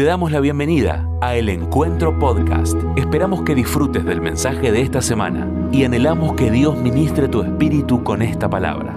Te 0.00 0.06
damos 0.06 0.32
la 0.32 0.40
bienvenida 0.40 1.06
a 1.20 1.36
El 1.36 1.50
Encuentro 1.50 2.18
Podcast. 2.18 2.74
Esperamos 2.96 3.42
que 3.44 3.54
disfrutes 3.54 4.02
del 4.02 4.22
mensaje 4.22 4.72
de 4.72 4.80
esta 4.80 5.02
semana 5.02 5.46
y 5.72 5.84
anhelamos 5.84 6.36
que 6.36 6.50
Dios 6.50 6.74
ministre 6.78 7.28
tu 7.28 7.42
espíritu 7.42 8.02
con 8.02 8.22
esta 8.22 8.48
palabra. 8.48 8.94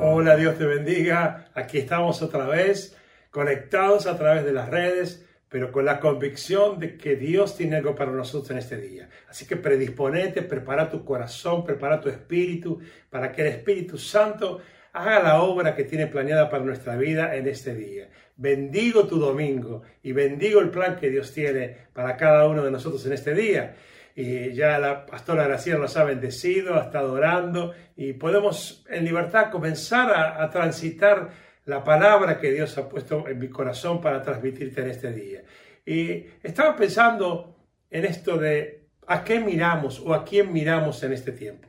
Hola, 0.00 0.34
Dios 0.34 0.58
te 0.58 0.66
bendiga. 0.66 1.46
Aquí 1.54 1.78
estamos 1.78 2.20
otra 2.22 2.48
vez, 2.48 2.96
conectados 3.30 4.08
a 4.08 4.18
través 4.18 4.44
de 4.44 4.52
las 4.52 4.68
redes, 4.68 5.24
pero 5.48 5.70
con 5.70 5.84
la 5.84 6.00
convicción 6.00 6.80
de 6.80 6.96
que 6.96 7.14
Dios 7.14 7.56
tiene 7.56 7.76
algo 7.76 7.94
para 7.94 8.10
nosotros 8.10 8.50
en 8.50 8.58
este 8.58 8.78
día. 8.78 9.08
Así 9.28 9.46
que 9.46 9.54
predisponete, 9.54 10.42
prepara 10.42 10.90
tu 10.90 11.04
corazón, 11.04 11.64
prepara 11.64 12.00
tu 12.00 12.08
espíritu, 12.08 12.80
para 13.10 13.30
que 13.30 13.42
el 13.42 13.46
Espíritu 13.46 13.96
Santo 13.96 14.58
haga 14.92 15.20
la 15.20 15.42
obra 15.42 15.74
que 15.74 15.84
tiene 15.84 16.06
planeada 16.06 16.48
para 16.48 16.64
nuestra 16.64 16.96
vida 16.96 17.36
en 17.36 17.46
este 17.46 17.74
día. 17.74 18.08
Bendigo 18.36 19.06
tu 19.06 19.18
domingo 19.18 19.82
y 20.02 20.12
bendigo 20.12 20.60
el 20.60 20.70
plan 20.70 20.96
que 20.96 21.10
Dios 21.10 21.32
tiene 21.32 21.76
para 21.92 22.16
cada 22.16 22.48
uno 22.48 22.64
de 22.64 22.70
nosotros 22.70 23.04
en 23.06 23.12
este 23.12 23.34
día. 23.34 23.74
Y 24.14 24.52
ya 24.52 24.78
la 24.78 25.06
pastora 25.06 25.44
Graciela 25.44 25.78
nos 25.78 25.96
ha 25.96 26.04
bendecido, 26.04 26.74
ha 26.74 26.84
estado 26.84 27.12
orando 27.12 27.74
y 27.96 28.14
podemos 28.14 28.84
en 28.88 29.04
libertad 29.04 29.50
comenzar 29.50 30.10
a, 30.10 30.42
a 30.42 30.50
transitar 30.50 31.30
la 31.66 31.84
palabra 31.84 32.38
que 32.38 32.50
Dios 32.50 32.76
ha 32.78 32.88
puesto 32.88 33.28
en 33.28 33.38
mi 33.38 33.48
corazón 33.48 34.00
para 34.00 34.22
transmitirte 34.22 34.80
en 34.80 34.90
este 34.90 35.12
día. 35.12 35.42
Y 35.84 36.24
estaba 36.42 36.74
pensando 36.74 37.56
en 37.90 38.04
esto 38.04 38.36
de 38.38 38.88
a 39.06 39.24
qué 39.24 39.40
miramos 39.40 40.00
o 40.00 40.14
a 40.14 40.24
quién 40.24 40.52
miramos 40.52 41.02
en 41.02 41.12
este 41.12 41.32
tiempo. 41.32 41.68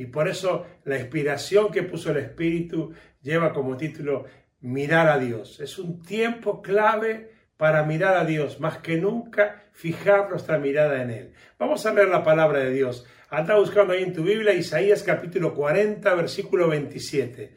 Y 0.00 0.06
por 0.06 0.28
eso 0.28 0.64
la 0.84 0.98
inspiración 0.98 1.70
que 1.70 1.82
puso 1.82 2.10
el 2.10 2.16
Espíritu 2.16 2.94
lleva 3.20 3.52
como 3.52 3.76
título 3.76 4.24
Mirar 4.62 5.10
a 5.10 5.18
Dios. 5.18 5.60
Es 5.60 5.78
un 5.78 6.00
tiempo 6.00 6.62
clave 6.62 7.32
para 7.58 7.82
mirar 7.82 8.16
a 8.16 8.24
Dios, 8.24 8.60
más 8.60 8.78
que 8.78 8.96
nunca 8.96 9.62
fijar 9.72 10.30
nuestra 10.30 10.58
mirada 10.58 11.02
en 11.02 11.10
Él. 11.10 11.32
Vamos 11.58 11.84
a 11.84 11.92
leer 11.92 12.08
la 12.08 12.24
palabra 12.24 12.60
de 12.60 12.70
Dios. 12.70 13.04
Anda 13.28 13.56
buscando 13.56 13.92
ahí 13.92 14.02
en 14.02 14.14
tu 14.14 14.22
Biblia 14.22 14.54
Isaías 14.54 15.02
capítulo 15.02 15.54
40, 15.54 16.14
versículo 16.14 16.68
27. 16.68 17.54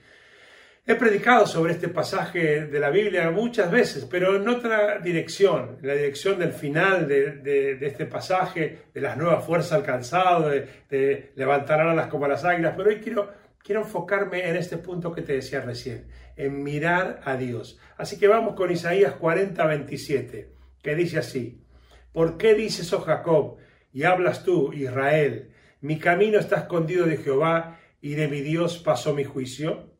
He 0.85 0.95
predicado 0.95 1.47
sobre 1.47 1.71
este 1.71 1.87
pasaje 1.87 2.65
de 2.65 2.77
la 2.77 2.89
Biblia 2.89 3.31
muchas 3.31 3.71
veces, 3.71 4.03
pero 4.03 4.35
en 4.35 4.45
otra 4.49 4.99
dirección, 4.99 5.77
en 5.81 5.87
la 5.87 5.93
dirección 5.93 6.37
del 6.37 6.51
final 6.51 7.07
de, 7.07 7.77
este 7.79 8.05
pasaje, 8.05 8.87
de 8.93 8.99
las 8.99 9.15
nuevas 9.15 9.45
fuerzas 9.45 9.71
alcanzadas, 9.71 10.51
de, 10.51 10.67
de 10.89 11.31
levantar 11.35 11.79
alas 11.79 12.07
como 12.07 12.27
las 12.27 12.43
águilas, 12.43 12.73
pero 12.75 12.89
hoy 12.89 12.97
quiero, 12.97 13.31
quiero 13.63 13.83
enfocarme 13.83 14.49
en 14.49 14.57
este 14.57 14.75
punto 14.75 15.13
que 15.13 15.21
te 15.21 15.31
decía 15.31 15.61
recién, 15.61 16.09
en 16.35 16.61
mirar 16.61 17.21
a 17.23 17.37
Dios. 17.37 17.79
Así 17.95 18.19
que 18.19 18.27
vamos 18.27 18.53
con 18.53 18.69
Isaías 18.69 19.13
40, 19.13 19.65
27, 19.65 20.51
que 20.81 20.95
dice 20.95 21.19
así, 21.19 21.63
¿por 22.11 22.35
qué 22.35 22.55
dices, 22.55 22.91
oh 22.91 22.99
Jacob, 22.99 23.55
y 23.93 24.03
hablas 24.03 24.43
tú, 24.43 24.73
Israel, 24.73 25.49
mi 25.79 25.97
camino 25.97 26.39
está 26.39 26.57
escondido 26.57 27.05
de 27.05 27.15
Jehová 27.15 27.79
y 28.01 28.15
de 28.15 28.27
mi 28.27 28.41
Dios 28.41 28.79
pasó 28.79 29.13
mi 29.13 29.23
juicio? 29.23 29.92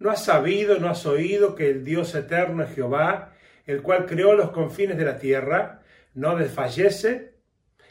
¿No 0.00 0.10
has 0.10 0.24
sabido, 0.24 0.78
no 0.78 0.88
has 0.88 1.04
oído 1.04 1.54
que 1.54 1.68
el 1.68 1.84
Dios 1.84 2.14
eterno 2.14 2.62
es 2.62 2.74
Jehová, 2.74 3.34
el 3.66 3.82
cual 3.82 4.06
creó 4.06 4.32
los 4.32 4.50
confines 4.50 4.96
de 4.96 5.04
la 5.04 5.18
tierra, 5.18 5.82
no 6.14 6.36
desfallece, 6.36 7.34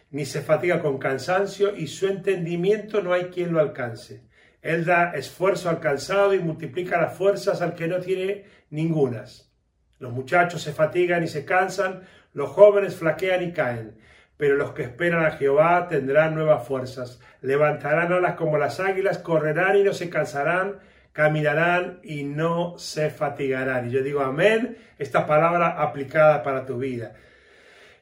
ni 0.10 0.26
se 0.26 0.42
fatiga 0.42 0.82
con 0.82 0.98
cansancio, 0.98 1.76
y 1.76 1.86
su 1.86 2.08
entendimiento 2.08 3.04
no 3.04 3.14
hay 3.14 3.26
quien 3.26 3.54
lo 3.54 3.60
alcance? 3.60 4.24
Él 4.64 4.86
da 4.86 5.12
esfuerzo 5.12 5.70
al 5.70 5.80
calzado 5.80 6.34
y 6.34 6.40
multiplica 6.40 7.00
las 7.00 7.16
fuerzas 7.16 7.62
al 7.62 7.76
que 7.76 7.88
no 7.88 8.00
tiene 8.00 8.46
ningunas. 8.72 9.54
Los 10.00 10.12
muchachos 10.12 10.64
se 10.64 10.74
fatigan 10.74 11.24
y 11.24 11.28
se 11.28 11.46
cansan, 11.46 12.02
los 12.34 12.50
jóvenes 12.50 12.96
flaquean 12.96 13.44
y 13.44 13.54
caen, 13.54 14.00
pero 14.36 14.56
los 14.56 14.72
que 14.72 14.82
esperan 14.82 15.28
a 15.28 15.32
Jehová 15.32 15.88
tendrán 15.88 16.34
nuevas 16.34 16.68
fuerzas, 16.68 17.22
levantarán 17.42 18.12
alas 18.12 18.34
como 18.34 18.58
las 18.58 18.80
águilas, 18.80 19.20
correrán 19.20 19.78
y 19.78 19.84
no 19.84 19.94
se 19.94 20.10
cansarán, 20.10 20.80
caminarán 21.20 22.00
y 22.02 22.24
no 22.24 22.78
se 22.78 23.10
fatigarán. 23.10 23.90
Y 23.90 23.92
yo 23.92 24.02
digo 24.02 24.22
amén, 24.22 24.78
esta 24.98 25.28
palabra 25.28 25.82
aplicada 25.82 26.42
para 26.44 26.66
tu 26.66 26.78
vida. 26.78 27.14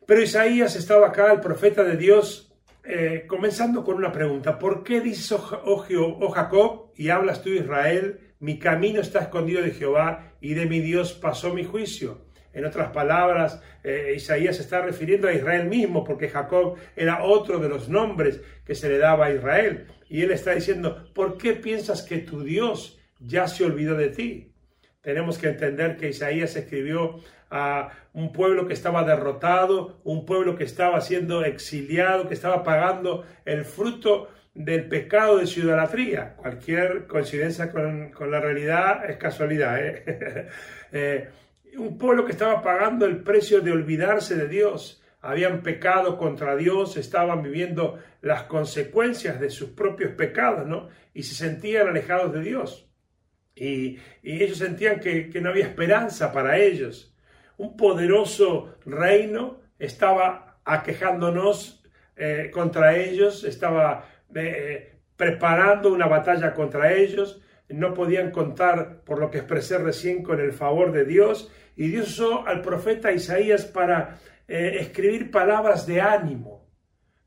Pero 0.06 0.22
Isaías 0.22 0.76
estaba 0.76 1.08
acá, 1.08 1.32
el 1.34 1.40
profeta 1.40 1.84
de 1.84 1.98
Dios, 1.98 2.54
eh, 2.84 3.26
comenzando 3.28 3.84
con 3.84 3.96
una 3.96 4.12
pregunta. 4.12 4.60
¿Por 4.60 4.84
qué 4.84 5.02
dices, 5.02 5.32
oh, 5.32 5.64
oh, 5.66 6.18
oh, 6.22 6.30
Jacob, 6.30 6.92
y 6.96 7.10
hablas 7.10 7.42
tú, 7.42 7.50
Israel, 7.50 8.20
mi 8.40 8.60
camino 8.60 9.02
está 9.02 9.22
escondido 9.22 9.64
de 9.64 9.72
Jehová 9.72 10.34
y 10.40 10.54
de 10.54 10.68
mi 10.68 10.80
Dios 10.80 11.14
pasó 11.14 11.56
mi 11.56 11.64
juicio? 11.64 12.22
En 12.54 12.66
otras 12.66 12.92
palabras, 12.92 13.64
eh, 13.84 14.14
Isaías 14.16 14.58
se 14.58 14.62
está 14.62 14.84
refiriendo 14.84 15.28
a 15.28 15.34
Israel 15.34 15.66
mismo, 15.66 16.04
porque 16.04 16.30
Jacob 16.30 16.76
era 16.96 17.24
otro 17.24 17.58
de 17.58 17.68
los 17.68 17.90
nombres 17.90 18.42
que 18.64 18.76
se 18.76 18.88
le 18.88 19.00
daba 19.00 19.26
a 19.26 19.34
Israel. 19.34 19.88
Y 20.08 20.22
él 20.22 20.30
está 20.30 20.52
diciendo, 20.52 21.10
¿por 21.16 21.40
qué 21.40 21.54
piensas 21.54 22.04
que 22.04 22.20
tu 22.20 22.44
Dios 22.44 22.97
ya 23.20 23.48
se 23.48 23.66
olvidó 23.66 23.96
de 23.96 24.10
ti? 24.10 24.52
Tenemos 25.02 25.38
que 25.38 25.50
entender 25.50 25.98
que 25.98 26.10
Isaías 26.10 26.56
escribió 26.56 27.20
a 27.50 27.92
un 28.14 28.34
pueblo 28.34 28.68
que 28.68 28.74
estaba 28.74 29.04
derrotado, 29.04 30.02
un 30.04 30.26
pueblo 30.26 30.56
que 30.56 30.66
estaba 30.66 31.00
siendo 31.02 31.46
exiliado, 31.46 32.28
que 32.28 32.34
estaba 32.34 32.64
pagando 32.64 33.26
el 33.46 33.64
fruto 33.64 34.30
del 34.54 34.88
pecado 34.88 35.38
de 35.38 35.48
su 35.48 35.62
idolatría. 35.62 36.36
Cualquier 36.36 37.08
coincidencia 37.08 37.72
con, 37.72 38.12
la 38.30 38.40
realidad 38.42 39.10
es 39.10 39.18
casualidad. 39.18 39.80
¿eh? 39.80 40.48
eh 40.92 41.30
un 41.78 41.98
pueblo 41.98 42.26
que 42.26 42.32
estaba 42.32 42.62
pagando 42.62 43.06
el 43.06 43.24
precio 43.24 43.62
de 43.62 43.72
olvidarse 43.72 44.36
de 44.36 44.48
Dios. 44.48 45.02
Habían 45.22 45.62
pecado 45.62 46.18
contra 46.18 46.56
Dios, 46.56 46.98
estaban 46.98 47.42
viviendo 47.42 48.00
las 48.22 48.44
consecuencias 48.44 49.40
de 49.40 49.50
sus 49.50 49.70
propios 49.70 50.12
pecados, 50.14 50.68
¿no? 50.68 50.90
Y 51.14 51.24
se 51.24 51.36
sentían 51.36 51.88
alejados 51.88 52.34
de 52.34 52.42
Dios. 52.42 52.90
Y, 53.60 54.00
ellos 54.24 54.58
sentían 54.58 55.00
que, 55.00 55.30
no 55.42 55.50
había 55.50 55.66
esperanza 55.66 56.32
para 56.32 56.58
ellos. 56.58 57.14
Un 57.58 57.76
poderoso 57.76 58.76
reino 58.86 59.60
estaba 59.80 60.60
aquejándonos 60.64 61.84
eh, 62.16 62.50
contra 62.52 62.96
ellos, 62.96 63.44
estaba 63.44 64.06
eh, 64.36 65.00
preparando 65.16 65.92
una 65.94 66.08
batalla 66.08 66.54
contra 66.54 66.94
ellos, 66.94 67.42
no 67.70 67.94
podían 67.94 68.32
contar, 68.32 69.02
por 69.04 69.20
lo 69.20 69.30
que 69.30 69.40
expresé 69.40 69.78
recién, 69.78 70.24
con 70.24 70.40
el 70.40 70.54
favor 70.54 70.92
de 70.92 71.06
Dios 71.06 71.52
y 71.78 71.90
Dios 71.90 72.10
usó 72.10 72.46
al 72.48 72.62
profeta 72.62 73.12
Isaías 73.12 73.66
para 73.66 74.20
eh, 74.48 74.78
escribir 74.80 75.30
palabras 75.30 75.86
de 75.86 76.02
ánimo 76.02 76.68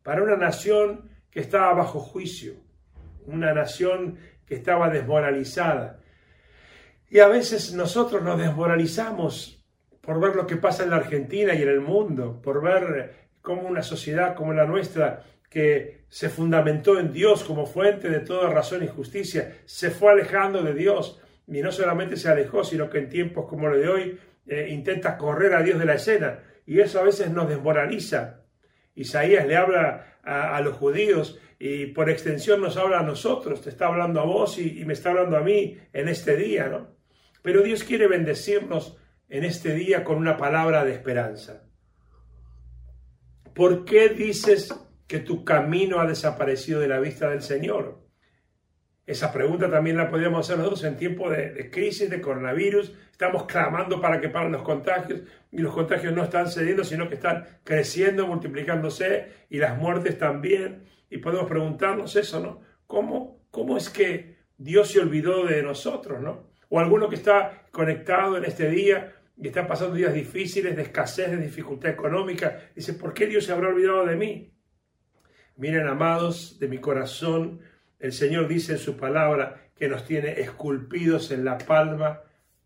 para 0.02 0.22
una 0.22 0.36
nación 0.36 1.08
que 1.30 1.40
estaba 1.40 1.72
bajo 1.74 2.00
juicio, 2.00 2.54
una 3.26 3.54
nación 3.54 4.18
que 4.46 4.56
estaba 4.56 4.90
desmoralizada. 4.90 5.99
Y 7.10 7.18
a 7.18 7.28
veces 7.28 7.74
nosotros 7.74 8.22
nos 8.22 8.38
desmoralizamos 8.38 9.62
por 10.00 10.20
ver 10.20 10.34
lo 10.34 10.46
que 10.46 10.56
pasa 10.56 10.84
en 10.84 10.90
la 10.90 10.96
Argentina 10.96 11.54
y 11.54 11.62
en 11.62 11.68
el 11.68 11.80
mundo, 11.80 12.40
por 12.40 12.62
ver 12.62 13.30
cómo 13.42 13.62
una 13.62 13.82
sociedad 13.82 14.34
como 14.34 14.54
la 14.54 14.64
nuestra, 14.64 15.24
que 15.50 16.04
se 16.08 16.28
fundamentó 16.30 16.98
en 16.98 17.12
Dios 17.12 17.44
como 17.44 17.66
fuente 17.66 18.08
de 18.08 18.20
toda 18.20 18.48
razón 18.50 18.84
y 18.84 18.88
justicia, 18.88 19.58
se 19.66 19.90
fue 19.90 20.12
alejando 20.12 20.62
de 20.62 20.72
Dios. 20.72 21.20
Y 21.46 21.60
no 21.60 21.72
solamente 21.72 22.16
se 22.16 22.28
alejó, 22.28 22.62
sino 22.64 22.88
que 22.88 22.98
en 22.98 23.08
tiempos 23.08 23.46
como 23.46 23.68
los 23.68 23.80
de 23.80 23.88
hoy 23.88 24.18
eh, 24.46 24.68
intenta 24.70 25.18
correr 25.18 25.54
a 25.54 25.62
Dios 25.62 25.78
de 25.78 25.84
la 25.84 25.94
escena 25.94 26.40
y 26.70 26.80
eso 26.80 27.00
a 27.00 27.02
veces 27.02 27.30
nos 27.30 27.48
desmoraliza. 27.48 28.42
Isaías 28.94 29.44
le 29.44 29.56
habla 29.56 30.18
a, 30.22 30.60
los 30.60 30.76
judíos 30.76 31.40
y 31.58 31.86
por 31.86 32.08
extensión 32.08 32.60
nos 32.60 32.76
habla 32.76 33.00
a 33.00 33.02
nosotros, 33.02 33.60
te 33.62 33.70
está 33.70 33.86
hablando 33.86 34.20
a 34.20 34.24
vos 34.24 34.56
y, 34.56 34.84
me 34.84 34.92
está 34.92 35.10
hablando 35.10 35.36
a 35.36 35.40
mí 35.40 35.78
en 35.92 36.08
este 36.08 36.36
día, 36.36 36.68
¿no? 36.68 36.99
Pero 37.42 37.62
Dios 37.62 37.84
quiere 37.84 38.06
bendecirnos 38.06 38.96
en 39.28 39.44
este 39.44 39.74
día 39.74 40.04
con 40.04 40.16
una 40.16 40.36
palabra 40.36 40.84
de 40.84 40.92
esperanza. 40.92 41.64
¿Por 43.54 43.84
qué 43.84 44.08
dices 44.10 44.74
que 45.06 45.20
tu 45.20 45.44
camino 45.44 46.00
ha 46.00 46.06
desaparecido 46.06 46.80
de 46.80 46.88
la 46.88 47.00
vista 47.00 47.30
del 47.30 47.42
Señor? 47.42 48.00
Esa 49.06 49.32
pregunta 49.32 49.68
también 49.68 49.96
la 49.96 50.08
podríamos 50.08 50.46
hacer 50.46 50.58
nosotros 50.58 50.84
en 50.84 50.96
tiempo 50.96 51.28
de, 51.28 51.68
crisis, 51.70 52.08
de 52.08 52.20
coronavirus. 52.20 52.94
Estamos 53.10 53.44
clamando 53.44 54.00
para 54.00 54.20
que 54.20 54.28
paren 54.28 54.52
los 54.52 54.62
contagios 54.62 55.22
y 55.50 55.58
los 55.58 55.74
contagios 55.74 56.14
no 56.14 56.22
están 56.22 56.48
cediendo, 56.48 56.84
sino 56.84 57.08
que 57.08 57.16
están 57.16 57.44
creciendo, 57.64 58.26
multiplicándose 58.26 59.32
y 59.48 59.58
las 59.58 59.76
muertes 59.76 60.16
también. 60.16 60.84
Y 61.10 61.18
podemos 61.18 61.48
preguntarnos 61.48 62.14
eso, 62.14 62.38
¿no? 62.38 62.60
¿Cómo, 62.86 63.46
cómo 63.50 63.76
es 63.76 63.90
que 63.90 64.36
Dios 64.56 64.92
se 64.92 65.00
olvidó 65.00 65.44
de 65.44 65.62
nosotros, 65.62 66.20
¿no? 66.20 66.49
O 66.70 66.78
alguno 66.78 67.08
que 67.08 67.16
está 67.16 67.66
conectado 67.70 68.38
en 68.38 68.44
este 68.44 68.70
día 68.70 69.16
y 69.36 69.48
está 69.48 69.66
pasando 69.66 69.96
días 69.96 70.14
difíciles, 70.14 70.74
de 70.76 70.82
escasez, 70.82 71.30
de 71.30 71.36
dificultad 71.36 71.90
económica, 71.90 72.70
dice, 72.74 72.94
¿por 72.94 73.12
qué 73.12 73.26
Dios 73.26 73.44
se 73.44 73.52
habrá 73.52 73.68
olvidado 73.68 74.06
de 74.06 74.16
mí? 74.16 74.54
Miren, 75.56 75.88
amados, 75.88 76.58
de 76.58 76.68
mi 76.68 76.78
corazón, 76.78 77.60
el 77.98 78.12
Señor 78.12 78.48
dice 78.48 78.72
en 78.72 78.78
su 78.78 78.96
palabra 78.96 79.70
que 79.74 79.88
nos 79.88 80.06
tiene 80.06 80.40
esculpidos 80.40 81.30
en 81.32 81.44
la 81.44 81.58
palma 81.58 82.22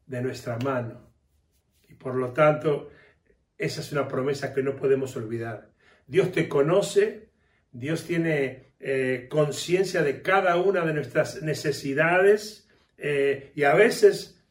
de 0.06 0.20
nuestra 0.20 0.58
mano. 0.58 1.10
Y 1.88 1.94
por 1.94 2.14
lo 2.14 2.32
tanto, 2.32 2.90
Esa 3.56 3.80
es 3.80 3.92
una 3.92 4.08
promesa 4.08 4.52
que 4.52 4.62
no 4.62 4.74
podemos 4.74 5.16
olvidar. 5.16 5.70
Dios 6.06 6.32
te 6.32 6.48
conoce, 6.48 7.30
Dios 7.70 8.04
tiene 8.04 8.74
eh, 8.80 9.28
conciencia 9.30 10.02
de 10.02 10.22
cada 10.22 10.56
una 10.56 10.84
de 10.84 10.92
nuestras 10.92 11.40
necesidades 11.40 12.63
eh, 12.96 13.52
y 13.54 13.64
a 13.64 13.74
veces, 13.74 14.42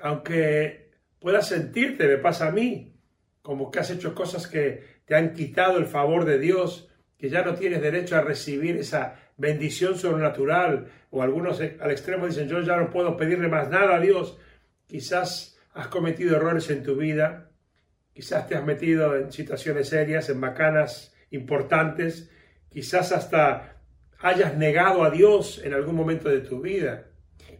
aunque 0.00 0.90
puedas 1.18 1.48
sentirte, 1.48 2.06
me 2.06 2.18
pasa 2.18 2.48
a 2.48 2.52
mí, 2.52 2.94
como 3.42 3.70
que 3.70 3.80
has 3.80 3.90
hecho 3.90 4.14
cosas 4.14 4.46
que 4.46 4.98
te 5.04 5.14
han 5.14 5.32
quitado 5.32 5.78
el 5.78 5.86
favor 5.86 6.24
de 6.24 6.38
Dios, 6.38 6.88
que 7.16 7.28
ya 7.28 7.42
no 7.42 7.54
tienes 7.54 7.82
derecho 7.82 8.16
a 8.16 8.20
recibir 8.20 8.76
esa 8.76 9.16
bendición 9.36 9.96
sobrenatural, 9.96 10.88
o 11.10 11.22
algunos 11.22 11.60
al 11.60 11.90
extremo 11.90 12.26
dicen, 12.26 12.48
yo 12.48 12.60
ya 12.60 12.76
no 12.76 12.90
puedo 12.90 13.16
pedirle 13.16 13.48
más 13.48 13.70
nada 13.70 13.96
a 13.96 14.00
Dios. 14.00 14.38
Quizás 14.86 15.58
has 15.72 15.88
cometido 15.88 16.36
errores 16.36 16.70
en 16.70 16.82
tu 16.82 16.96
vida, 16.96 17.50
quizás 18.12 18.48
te 18.48 18.56
has 18.56 18.64
metido 18.64 19.16
en 19.16 19.32
situaciones 19.32 19.88
serias, 19.88 20.28
en 20.28 20.40
macanas 20.40 21.14
importantes, 21.30 22.30
quizás 22.68 23.12
hasta 23.12 23.76
hayas 24.20 24.56
negado 24.56 25.04
a 25.04 25.10
Dios 25.10 25.60
en 25.64 25.72
algún 25.72 25.94
momento 25.94 26.28
de 26.28 26.40
tu 26.40 26.60
vida, 26.60 27.06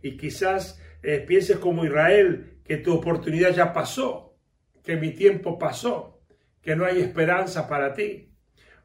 y 0.02 0.16
quizás 0.16 0.80
eh, 1.02 1.24
pienses 1.26 1.58
como 1.58 1.84
Israel, 1.84 2.60
que 2.64 2.78
tu 2.78 2.94
oportunidad 2.94 3.50
ya 3.50 3.72
pasó, 3.72 4.36
que 4.82 4.96
mi 4.96 5.12
tiempo 5.12 5.58
pasó, 5.58 6.20
que 6.60 6.76
no 6.76 6.84
hay 6.84 7.00
esperanza 7.00 7.68
para 7.68 7.92
ti. 7.94 8.34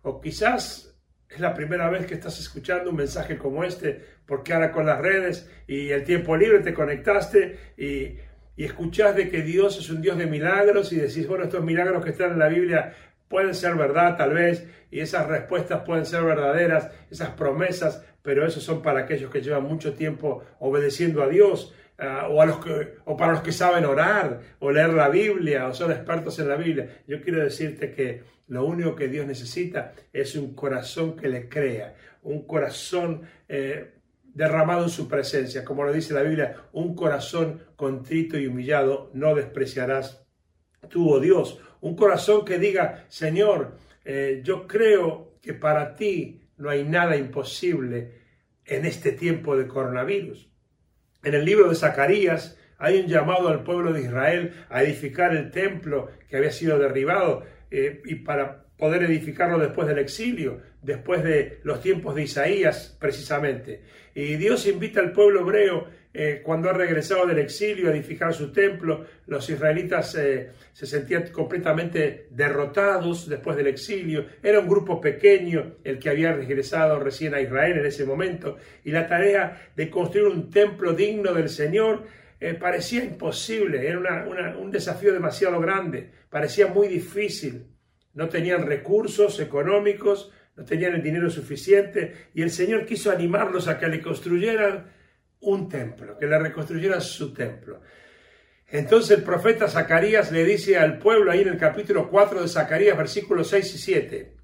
O 0.04 0.22
quizás 0.22 0.98
es 1.30 1.40
la 1.40 1.54
primera 1.54 1.90
vez 1.90 2.06
que 2.06 2.14
estás 2.14 2.40
escuchando 2.40 2.92
un 2.92 2.98
mensaje 2.98 3.38
como 3.38 3.64
este, 3.64 4.02
porque 4.26 4.54
ahora 4.54 4.72
con 4.72 4.86
las 4.86 5.00
redes 5.00 5.50
y 5.68 5.90
el 5.90 6.04
tiempo 6.04 6.38
libre 6.38 6.60
te 6.60 6.74
conectaste 6.74 7.58
y, 7.78 8.18
y 8.56 8.66
escuchás 8.66 9.16
de 9.16 9.30
que 9.30 9.42
Dios 9.42 9.78
es 9.80 9.90
un 9.90 10.02
Dios 10.02 10.18
de 10.18 10.28
milagros 10.28 10.94
y 10.94 10.98
decís, 10.98 11.28
bueno, 11.28 11.46
estos 11.46 11.64
milagros 11.64 12.04
que 12.04 12.12
están 12.12 12.34
en 12.34 12.40
la 12.40 12.50
Biblia 12.50 12.94
pueden 13.28 13.56
ser 13.56 13.76
verdad 13.76 14.16
tal 14.16 14.34
vez 14.34 14.68
y 14.92 15.00
esas 15.00 15.28
respuestas 15.28 15.82
pueden 15.84 16.06
ser 16.06 16.24
verdaderas, 16.24 16.92
esas 17.10 17.30
promesas, 17.32 18.06
pero 18.24 18.48
esos 18.48 18.64
son 18.64 18.82
para 18.82 19.02
aquellos 19.02 19.30
que 19.30 19.42
llevan 19.42 19.64
mucho 19.64 19.94
tiempo 19.94 20.44
obedeciendo 20.60 21.22
a 21.22 21.28
Dios. 21.28 21.76
Ah, 22.00 22.28
o, 22.28 22.42
a 22.42 22.48
los 22.48 22.58
que, 22.58 22.96
o 23.06 23.16
para 23.16 23.34
los 23.34 23.42
que 23.44 23.52
saben 23.52 23.86
orar 23.86 24.40
o 24.60 24.72
leer 24.72 24.90
la 24.90 25.10
Biblia 25.10 25.68
o 25.68 25.76
son 25.76 25.92
expertos 25.92 26.40
en 26.40 26.50
la 26.50 26.56
Biblia. 26.56 27.04
Yo 27.08 27.22
quiero 27.22 27.44
decirte 27.44 27.92
que 27.92 28.24
lo 28.48 28.66
único 28.66 28.96
que 28.96 29.08
Dios 29.08 29.28
necesita 29.28 29.94
es 30.12 30.36
un 30.36 30.56
corazón 30.56 31.16
que 31.16 31.30
le 31.30 31.48
crea, 31.48 31.96
un 32.24 32.48
corazón 32.48 33.22
eh, 33.48 33.94
derramado 34.24 34.84
en 34.84 34.90
su 34.90 35.08
presencia. 35.08 35.64
Como 35.64 35.84
lo 35.84 35.94
dice 35.94 36.16
la 36.16 36.24
Biblia, 36.24 36.56
un 36.72 36.96
corazón 36.96 37.62
contrito 37.76 38.40
y 38.40 38.48
humillado 38.48 39.12
no 39.14 39.36
despreciarás 39.36 40.26
tú, 40.90 41.10
oh 41.10 41.20
Dios. 41.20 41.60
Un 41.82 41.96
corazón 41.96 42.44
que 42.44 42.58
diga, 42.58 43.06
Señor, 43.08 43.78
eh, 44.04 44.42
yo 44.44 44.68
creo 44.68 45.38
que 45.42 45.54
para 45.54 45.96
ti 45.96 46.43
no 46.64 46.70
hay 46.70 46.86
nada 46.86 47.18
imposible 47.18 48.12
en 48.66 48.86
este 48.86 49.12
tiempo 49.12 49.58
de 49.58 49.68
coronavirus. 49.68 50.50
En 51.22 51.34
el 51.34 51.44
libro 51.44 51.68
de 51.68 51.76
Zacarías 51.76 52.58
hay 52.78 53.02
un 53.02 53.08
llamado 53.08 53.50
al 53.50 53.64
pueblo 53.64 53.92
de 53.92 54.04
Israel 54.04 54.54
a 54.70 54.82
edificar 54.82 55.36
el 55.36 55.52
templo 55.52 56.10
que 56.30 56.38
había 56.38 56.52
sido 56.52 56.80
derribado 56.80 57.44
eh, 57.70 58.02
y 58.06 58.16
para 58.16 58.64
poder 58.78 59.04
edificarlo 59.04 59.60
después 59.60 59.90
del 59.90 60.00
exilio, 60.00 60.62
después 60.82 61.22
de 61.22 61.60
los 61.64 61.82
tiempos 61.82 62.16
de 62.16 62.24
Isaías 62.24 62.98
precisamente. 62.98 63.84
Y 64.16 64.36
Dios 64.38 64.66
invita 64.66 65.02
al 65.02 65.12
pueblo 65.12 65.42
hebreo 65.42 65.90
eh, 66.16 66.42
cuando 66.44 66.70
ha 66.70 66.74
regresado 66.74 67.26
del 67.26 67.40
exilio 67.40 67.90
a 67.90 67.92
edificar 67.92 68.36
su 68.36 68.52
templo, 68.52 69.04
los 69.26 69.50
israelitas 69.50 70.14
eh, 70.16 70.52
se 70.72 70.86
sentían 70.86 71.24
completamente 71.32 72.28
derrotados 72.30 73.28
después 73.28 73.58
del 73.58 73.68
exilio. 73.68 74.28
Era 74.44 74.60
un 74.60 74.68
grupo 74.68 75.02
pequeño 75.02 75.78
el 75.84 75.98
que 75.98 76.10
había 76.10 76.32
regresado 76.32 77.00
recién 77.00 77.34
a 77.34 77.42
Israel 77.42 77.80
en 77.80 77.88
ese 77.88 78.06
momento 78.06 78.58
y 78.84 78.92
la 78.92 79.08
tarea 79.08 79.70
de 79.76 79.90
construir 79.90 80.28
un 80.28 80.52
templo 80.52 80.94
digno 80.94 81.34
del 81.34 81.50
Señor 81.50 82.04
eh, 82.40 82.54
parecía 82.54 83.04
imposible, 83.04 83.88
era 83.88 84.28
un 84.60 84.70
desafío 84.70 85.14
demasiado 85.14 85.60
grande, 85.60 86.12
parecía 86.30 86.68
muy 86.68 86.90
difícil. 86.90 87.66
No 88.14 88.30
tenían 88.30 88.68
recursos 88.68 89.40
económicos, 89.40 90.32
no 90.56 90.64
tenían 90.64 90.94
el 90.94 91.02
dinero 91.02 91.32
suficiente 91.32 92.14
y 92.36 92.44
el 92.44 92.52
Señor 92.52 92.86
quiso 92.86 93.10
animarlos 93.10 93.68
a 93.68 93.80
que 93.80 93.88
le 93.88 94.02
construyeran 94.02 94.92
un 95.44 95.70
templo, 95.70 96.18
que 96.18 96.26
le 96.26 96.38
reconstruyeran 96.40 97.02
su 97.02 97.34
templo. 97.34 97.82
Entonces 98.68 99.18
el 99.18 99.24
profeta 99.24 99.68
Zacarías 99.68 100.32
le 100.32 100.44
dice 100.44 100.78
al 100.78 100.98
pueblo 100.98 101.32
ahí 101.32 101.42
en 101.42 101.50
el 101.50 101.58
capítulo 101.58 102.10
4 102.10 102.42
de 102.42 102.48
Zacarías, 102.48 102.98
versículos 102.98 103.50
6 103.50 103.76
y 103.76 103.78
7, 103.78 104.38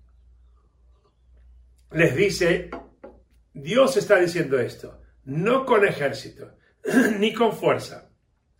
les 1.91 2.15
dice, 2.15 2.69
Dios 3.53 3.97
está 3.97 4.19
diciendo 4.19 4.59
esto, 4.59 5.01
no 5.25 5.65
con 5.65 5.85
ejército, 5.85 6.57
ni 7.19 7.33
con 7.33 7.53
fuerza, 7.53 8.11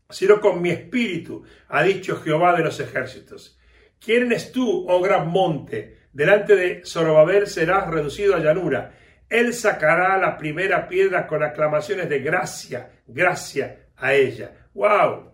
sino 0.10 0.42
con 0.42 0.62
mi 0.62 0.72
espíritu, 0.72 1.44
ha 1.68 1.84
dicho 1.84 2.18
Jehová 2.18 2.56
de 2.58 2.64
los 2.64 2.80
ejércitos. 2.80 3.60
¿Quién 4.04 4.32
es 4.32 4.52
tú, 4.52 4.86
oh 4.90 5.02
gran 5.02 5.28
monte? 5.28 6.00
Delante 6.12 6.56
de 6.56 6.82
Zorobabel 6.86 7.48
serás 7.48 7.88
reducido 7.88 8.36
a 8.36 8.40
llanura 8.40 8.98
él 9.30 9.54
sacará 9.54 10.18
la 10.18 10.38
primera 10.38 10.88
piedra 10.88 11.28
con 11.28 11.44
aclamaciones 11.44 12.10
de 12.10 12.20
gracia, 12.20 12.90
gracia 13.06 13.90
a 13.96 14.14
ella. 14.14 14.52
¡Wow! 14.74 15.32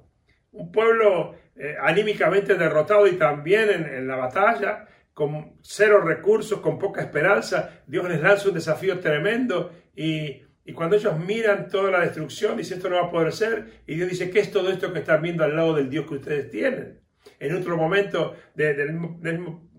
Un 0.51 0.71
pueblo 0.71 1.35
eh, 1.55 1.75
anímicamente 1.81 2.55
derrotado 2.55 3.07
y 3.07 3.13
también 3.13 3.69
en, 3.69 4.07
la 4.07 4.17
batalla, 4.17 4.87
con 5.13 5.57
cero 5.61 6.01
recursos, 6.01 6.59
con 6.59 6.77
poca 6.77 7.01
esperanza. 7.01 7.81
Dios 7.87 8.07
les 8.09 8.21
lanza 8.21 8.49
un 8.49 8.55
desafío 8.55 8.99
tremendo 8.99 9.71
y, 9.95 10.43
cuando 10.73 10.95
ellos 10.95 11.17
miran 11.19 11.69
toda 11.69 11.91
la 11.91 11.99
destrucción, 11.99 12.57
dice 12.57 12.73
esto 12.73 12.89
no 12.89 12.95
va 12.95 13.07
a 13.07 13.11
poder 13.11 13.31
ser. 13.31 13.83
Y 13.85 13.95
Dios 13.95 14.09
dice, 14.09 14.29
¿qué 14.29 14.39
es 14.39 14.51
todo 14.51 14.69
esto 14.71 14.91
que 14.91 14.99
están 14.99 15.21
viendo 15.21 15.43
al 15.43 15.55
lado 15.55 15.75
del 15.75 15.89
Dios 15.89 16.05
que 16.07 16.15
ustedes 16.15 16.49
tienen? 16.49 16.99
En 17.39 17.55
otro 17.55 17.77
momento 17.77 18.35
del 18.55 18.99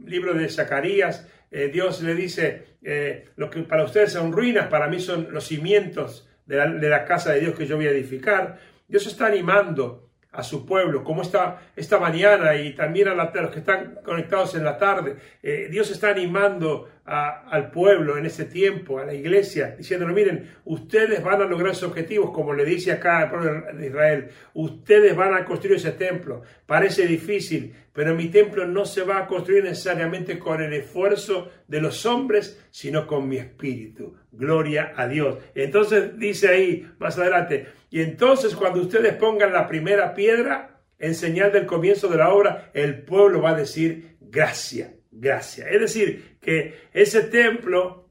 libro 0.05 0.33
de 0.33 0.49
Zacarías, 0.49 1.29
eh, 1.51 1.69
Dios 1.73 2.03
le 2.03 2.15
dice, 2.15 2.79
eh, 2.83 3.31
lo 3.37 3.51
que 3.51 3.61
para 3.63 3.85
ustedes 3.85 4.13
son 4.13 4.33
ruinas, 4.33 4.69
para 4.69 4.89
mí 4.89 5.01
son 5.01 5.29
los 5.33 5.47
cimientos 5.47 6.29
de 6.47 6.89
la, 6.89 7.05
casa 7.05 7.33
de 7.33 7.41
Dios 7.41 7.57
que 7.57 7.67
yo 7.67 7.77
voy 7.77 7.87
a 7.87 7.91
edificar. 7.91 8.59
Dios 8.87 9.07
está 9.07 9.27
animando 9.27 10.11
a 10.31 10.43
su 10.43 10.67
pueblo, 10.67 11.03
como 11.03 11.23
esta, 11.23 11.61
esta 11.75 11.99
mañana 11.99 12.55
y 12.57 12.75
también 12.75 13.09
a, 13.09 13.15
los 13.15 13.51
que 13.51 13.59
están 13.59 13.99
conectados 14.05 14.55
en 14.55 14.65
la 14.65 14.77
tarde. 14.77 15.17
Eh, 15.43 15.69
Dios 15.71 15.91
está 15.91 16.11
animando 16.11 16.89
al 17.07 17.71
pueblo 17.71 18.19
en 18.19 18.27
ese 18.27 18.47
tiempo, 18.47 18.99
a 18.99 19.05
la 19.05 19.15
iglesia, 19.15 19.77
diciéndole, 19.79 20.13
miren, 20.13 20.51
ustedes 20.65 21.23
van 21.23 21.41
a 21.41 21.45
lograr 21.45 21.75
sus 21.75 21.89
objetivos, 21.89 22.33
como 22.33 22.53
le 22.53 22.65
dice 22.65 22.91
acá 22.91 23.19
al 23.19 23.31
pueblo 23.31 23.63
de 23.75 23.87
Israel, 23.87 24.29
ustedes 24.55 25.15
van 25.15 25.35
a 25.35 25.45
construir 25.45 25.77
ese 25.77 25.93
templo. 25.93 26.43
Parece 26.67 27.07
difícil, 27.07 27.73
pero 27.93 28.15
mi 28.15 28.29
templo 28.29 28.67
no 28.67 28.85
se 28.85 29.05
va 29.05 29.19
a 29.19 29.27
construir 29.29 29.63
necesariamente 29.63 30.37
con 30.39 30.61
el 30.61 30.73
esfuerzo 30.73 31.49
de 31.69 31.81
los 31.81 32.05
hombres, 32.07 32.61
sino 32.71 33.07
con 33.07 33.29
mi 33.29 33.37
espíritu. 33.37 34.17
Gloria 34.33 34.93
a 34.97 35.07
Dios. 35.07 35.39
Entonces 35.55 36.19
dice 36.19 36.49
ahí 36.49 36.91
más 36.99 37.17
adelante, 37.19 37.69
y 37.89 38.03
entonces 38.03 38.57
cuando 38.57 38.81
ustedes 38.81 39.15
pongan 39.15 39.53
la 39.53 39.69
primera 39.69 40.13
piedra 40.13 40.81
en 40.99 41.15
señal 41.15 41.53
del 41.53 41.67
comienzo 41.67 42.09
de 42.09 42.17
la 42.17 42.31
obra, 42.31 42.71
el 42.75 43.03
pueblo 43.03 43.41
va 43.41 43.51
a 43.51 43.57
decir 43.57 44.17
gracia, 44.21 44.96
gracia. 45.19 45.69
Es 45.69 45.81
decir, 45.81 46.39
que 46.41 46.89
ese 46.93 47.23
templo 47.23 48.11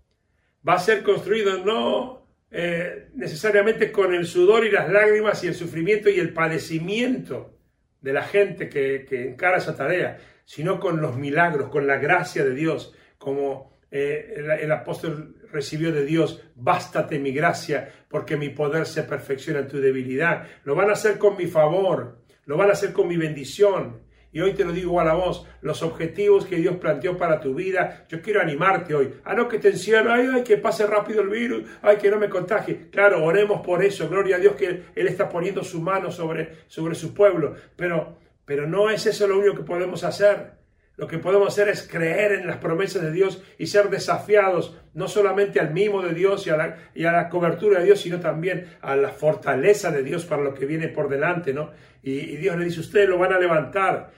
va 0.68 0.74
a 0.74 0.80
ser 0.80 1.04
construido 1.04 1.64
no 1.64 2.26
eh, 2.52 3.10
necesariamente 3.16 3.92
con 3.92 4.14
el 4.14 4.26
sudor 4.26 4.66
y 4.66 4.72
las 4.72 4.90
lágrimas 4.90 5.44
y 5.44 5.48
el 5.48 5.56
sufrimiento 5.56 6.10
y 6.10 6.20
el 6.20 6.32
padecimiento 6.32 7.60
de 8.00 8.14
la 8.14 8.24
gente 8.24 8.70
que, 8.70 9.06
encara 9.10 9.58
esa 9.58 9.76
tarea, 9.76 10.20
sino 10.46 10.80
con 10.80 11.02
los 11.02 11.18
milagros, 11.18 11.70
con 11.70 11.88
la 11.88 11.98
gracia 11.98 12.46
de 12.46 12.54
Dios, 12.54 12.96
como 13.18 13.74
eh, 13.90 14.36
el, 14.62 14.72
apóstol 14.72 15.36
recibió 15.52 15.92
de 15.92 16.06
Dios, 16.06 16.44
bástate 16.56 17.18
mi 17.20 17.32
gracia, 17.32 17.92
porque 18.08 18.38
mi 18.38 18.50
poder 18.50 18.86
se 18.86 19.04
perfecciona 19.04 19.60
en 19.60 19.68
tu 19.68 19.80
debilidad. 19.80 20.48
Lo 20.64 20.76
van 20.76 20.90
a 20.90 20.94
hacer 20.94 21.18
con 21.18 21.36
mi 21.36 21.48
favor, 21.48 22.24
lo 22.46 22.58
van 22.58 22.70
a 22.70 22.74
hacer 22.74 22.94
con 22.94 23.08
mi 23.08 23.18
bendición. 23.18 24.05
Y 24.36 24.42
hoy 24.42 24.52
te 24.52 24.66
lo 24.66 24.74
digo 24.74 25.00
a 25.00 25.06
la 25.06 25.14
voz, 25.14 25.48
los 25.62 25.82
objetivos 25.82 26.46
que 26.46 26.58
Dios 26.58 26.76
planteó 26.76 27.18
para 27.18 27.40
tu 27.40 27.56
vida, 27.56 28.06
yo 28.10 28.22
quiero 28.22 28.42
animarte 28.42 28.94
hoy. 28.94 29.14
A 29.24 29.34
no 29.34 29.48
que 29.48 29.60
te 29.60 29.70
encierre, 29.70 30.12
ay, 30.12 30.28
ay, 30.34 30.44
que 30.44 30.58
pase 30.58 30.86
rápido 30.86 31.22
el 31.22 31.30
virus, 31.30 31.64
ay, 31.82 31.96
que 31.96 32.12
no 32.12 32.20
me 32.20 32.28
contagie. 32.28 32.90
Claro, 32.92 33.24
oremos 33.24 33.66
por 33.66 33.82
eso, 33.82 34.10
gloria 34.10 34.36
a 34.36 34.40
Dios 34.40 34.58
que 34.58 34.84
Él 34.94 35.08
está 35.08 35.30
poniendo 35.30 35.64
su 35.64 35.80
mano 35.82 36.12
sobre, 36.12 36.66
sobre 36.68 36.96
su 36.96 37.14
pueblo. 37.14 37.56
Pero, 37.78 38.18
pero 38.44 38.68
no 38.68 38.90
es 38.90 39.06
eso 39.06 39.26
lo 39.26 39.40
único 39.40 39.56
que 39.56 39.64
podemos 39.64 40.04
hacer. 40.04 40.56
Lo 40.98 41.08
que 41.08 41.18
podemos 41.18 41.48
hacer 41.48 41.70
es 41.70 41.88
creer 41.88 42.34
en 42.34 42.48
las 42.48 42.58
promesas 42.58 43.04
de 43.04 43.12
Dios 43.12 43.42
y 43.58 43.68
ser 43.68 43.90
desafiados 43.90 44.78
no 44.94 45.08
solamente 45.08 45.62
al 45.62 45.72
mimo 45.74 46.02
de 46.02 46.14
Dios 46.14 46.46
y 46.48 46.50
a, 46.50 46.58
la, 46.58 46.78
y 46.94 47.06
a 47.06 47.12
la 47.12 47.30
cobertura 47.30 47.80
de 47.80 47.86
Dios, 47.86 48.02
sino 48.02 48.20
también 48.20 48.78
a 48.82 48.96
la 48.96 49.10
fortaleza 49.10 49.92
de 49.92 50.04
Dios 50.04 50.26
para 50.26 50.44
lo 50.44 50.54
que 50.54 50.66
viene 50.66 50.88
por 50.88 51.10
delante, 51.10 51.54
¿no? 51.54 51.72
Y, 52.02 52.38
Dios 52.38 52.56
le 52.58 52.66
dice, 52.66 52.80
ustedes 52.80 53.10
lo 53.10 53.18
van 53.18 53.34
a 53.34 53.40
levantar. 53.40 54.12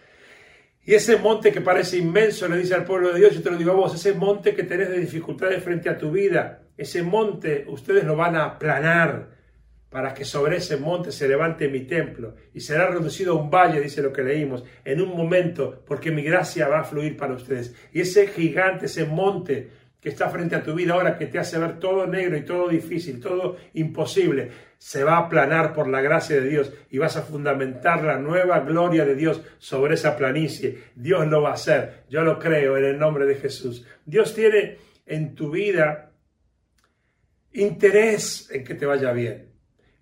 Y 0.88 0.96
ese 0.96 1.18
monte 1.18 1.52
que 1.52 1.60
parece 1.60 1.98
inmenso, 1.98 2.48
le 2.48 2.58
dice 2.58 2.74
al 2.74 2.86
pueblo 2.86 3.12
de 3.12 3.20
Dios, 3.20 3.36
yo 3.36 3.42
te 3.42 3.52
lo 3.52 3.58
digo 3.58 3.72
a 3.72 3.76
vos, 3.76 3.94
ese 3.94 4.14
monte 4.14 4.56
que 4.56 4.64
tenés 4.64 4.88
de 4.88 4.98
dificultades 4.98 5.62
frente 5.62 5.90
a 5.90 5.98
tu 5.98 6.12
vida, 6.12 6.62
ese 6.78 7.04
monte 7.04 7.66
ustedes 7.68 8.06
lo 8.06 8.16
van 8.16 8.38
a 8.38 8.46
aplanar 8.46 9.32
para 9.90 10.14
que 10.14 10.24
sobre 10.24 10.56
ese 10.56 10.78
monte 10.78 11.12
se 11.12 11.28
levante 11.28 11.68
mi 11.68 11.82
templo 11.82 12.36
y 12.54 12.62
será 12.62 12.88
reducido 12.88 13.34
a 13.34 13.42
un 13.42 13.50
valle, 13.50 13.82
dice 13.82 14.02
lo 14.02 14.14
que 14.14 14.24
leímos, 14.24 14.64
en 14.86 15.02
un 15.02 15.10
momento, 15.10 15.84
porque 15.86 16.10
mi 16.10 16.24
gracia 16.24 16.70
va 16.70 16.80
a 16.80 16.86
fluir 16.86 17.18
para 17.18 17.34
ustedes. 17.34 17.76
Y 17.92 18.00
ese 18.00 18.28
gigante, 18.28 18.86
ese 18.86 19.04
monte 19.04 19.70
que 20.00 20.08
está 20.08 20.30
frente 20.30 20.56
a 20.56 20.64
tu 20.64 20.74
vida 20.74 20.94
ahora, 20.94 21.18
que 21.18 21.26
te 21.26 21.38
hace 21.38 21.58
ver 21.58 21.80
todo 21.80 22.08
negro 22.08 22.38
y 22.38 22.46
todo 22.46 22.70
difícil, 22.70 23.20
todo 23.20 23.58
imposible, 23.74 24.52
se 24.78 25.04
va 25.04 25.18
a 25.18 25.26
aplanar 25.26 25.74
por 25.74 25.88
la 25.88 26.02
gracia 26.02 26.40
de 26.40 26.48
Dios 26.48 26.72
y 26.90 26.98
vas 26.98 27.18
a 27.18 27.24
fundamentar 27.24 28.04
la 28.04 28.18
nueva 28.18 28.60
gloria 28.60 29.06
de 29.06 29.16
Dios 29.16 29.42
sobre 29.58 29.96
esa 29.96 30.16
planicie. 30.16 30.84
Dios 30.96 31.28
lo 31.28 31.42
va 31.42 31.52
a 31.52 31.54
hacer, 31.54 32.04
yo 32.10 32.22
lo 32.22 32.38
creo 32.38 32.78
en 32.78 32.86
el 32.86 33.00
nombre 33.00 33.26
de 33.26 33.36
Jesús. 33.36 33.86
Dios 34.06 34.34
tiene 34.36 34.78
en 35.06 35.34
tu 35.34 35.52
vida 35.52 36.12
interés 37.54 38.50
en 38.52 38.64
que 38.64 38.76
te 38.76 38.86
vaya 38.86 39.12
bien. 39.12 39.52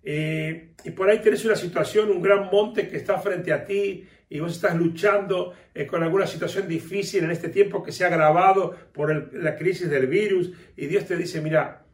Eh, 0.02 0.74
y 0.84 0.90
por 0.90 1.08
ahí 1.08 1.20
tienes 1.20 1.44
una 1.44 1.56
situación, 1.56 2.10
un 2.10 2.22
gran 2.22 2.48
monte 2.50 2.88
que 2.88 2.98
está 2.98 3.18
frente 3.18 3.52
a 3.52 3.64
ti 3.64 4.06
y 4.28 4.40
vos 4.40 4.52
estás 4.52 4.76
luchando 4.76 5.54
eh, 5.74 5.86
con 5.86 6.02
alguna 6.02 6.26
situación 6.26 6.68
difícil 6.68 7.24
en 7.24 7.30
este 7.30 7.48
tiempo 7.48 7.82
que 7.82 7.92
se 7.92 8.04
ha 8.04 8.08
agravado 8.08 8.70
por 8.92 9.34
la 9.34 9.56
crisis 9.56 9.88
del 9.88 10.06
virus 10.06 10.52
y 10.76 10.86
Dios 10.86 11.06
te 11.06 11.16
dice, 11.16 11.40
mira, 11.40 11.85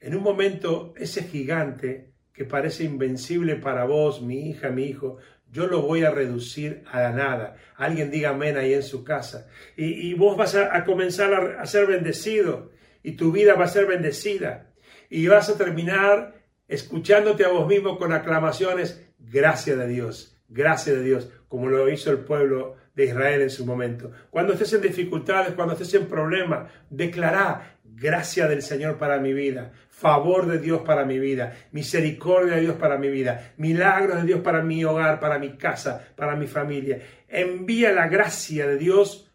en 0.00 0.16
un 0.16 0.22
momento 0.22 0.94
ese 0.96 1.24
gigante 1.24 2.12
que 2.32 2.44
parece 2.44 2.84
invencible 2.84 3.56
para 3.56 3.84
vos, 3.84 4.20
mi 4.22 4.50
hija, 4.50 4.70
mi 4.70 4.84
hijo, 4.84 5.18
yo 5.50 5.66
lo 5.66 5.82
voy 5.82 6.04
a 6.04 6.10
reducir 6.10 6.82
a 6.90 7.00
la 7.00 7.12
nada. 7.12 7.56
Alguien 7.76 8.10
diga 8.10 8.30
amén 8.30 8.56
ahí 8.56 8.74
en 8.74 8.82
su 8.82 9.04
casa. 9.04 9.48
Y, 9.76 10.12
vos 10.14 10.36
vas 10.36 10.54
a, 10.54 10.84
comenzar 10.84 11.32
a, 11.32 11.62
a 11.62 11.66
ser 11.66 11.86
bendecido 11.86 12.72
y 13.02 13.12
tu 13.12 13.32
vida 13.32 13.54
va 13.54 13.64
a 13.64 13.68
ser 13.68 13.86
bendecida. 13.86 14.72
Y 15.08 15.26
vas 15.28 15.48
a 15.48 15.56
terminar 15.56 16.34
escuchándote 16.68 17.44
a 17.44 17.48
vos 17.48 17.66
mismo 17.66 17.96
con 17.96 18.12
aclamaciones, 18.12 19.06
gracias 19.18 19.78
de 19.78 19.86
Dios, 19.86 20.36
gracias 20.48 20.96
de 20.96 21.02
Dios, 21.02 21.30
como 21.48 21.68
lo 21.68 21.88
hizo 21.88 22.10
el 22.10 22.18
pueblo 22.18 22.76
de 22.94 23.04
Israel 23.04 23.42
en 23.42 23.50
su 23.50 23.64
momento. 23.64 24.10
Cuando 24.30 24.54
estés 24.54 24.72
en 24.72 24.80
dificultades, 24.80 25.54
cuando 25.54 25.74
estés 25.74 25.94
en 25.94 26.06
problemas, 26.06 26.70
declará 26.90 27.75
gracia 27.96 28.46
del 28.46 28.60
Señor 28.60 28.98
para 28.98 29.18
mi 29.18 29.32
vida, 29.32 29.72
favor 29.88 30.46
de 30.46 30.58
Dios 30.58 30.82
para 30.82 31.06
mi 31.06 31.18
vida, 31.18 31.56
misericordia 31.72 32.56
de 32.56 32.60
Dios 32.60 32.76
para 32.76 32.98
mi 32.98 33.08
vida, 33.08 33.54
milagros 33.56 34.20
de 34.20 34.26
Dios 34.26 34.40
para 34.40 34.62
mi 34.62 34.84
hogar, 34.84 35.18
para 35.18 35.38
mi 35.38 35.56
casa, 35.56 36.06
para 36.14 36.36
mi 36.36 36.46
familia. 36.46 37.00
Envía 37.26 37.92
la 37.92 38.06
gracia 38.06 38.66
de 38.66 38.76
Dios 38.76 39.32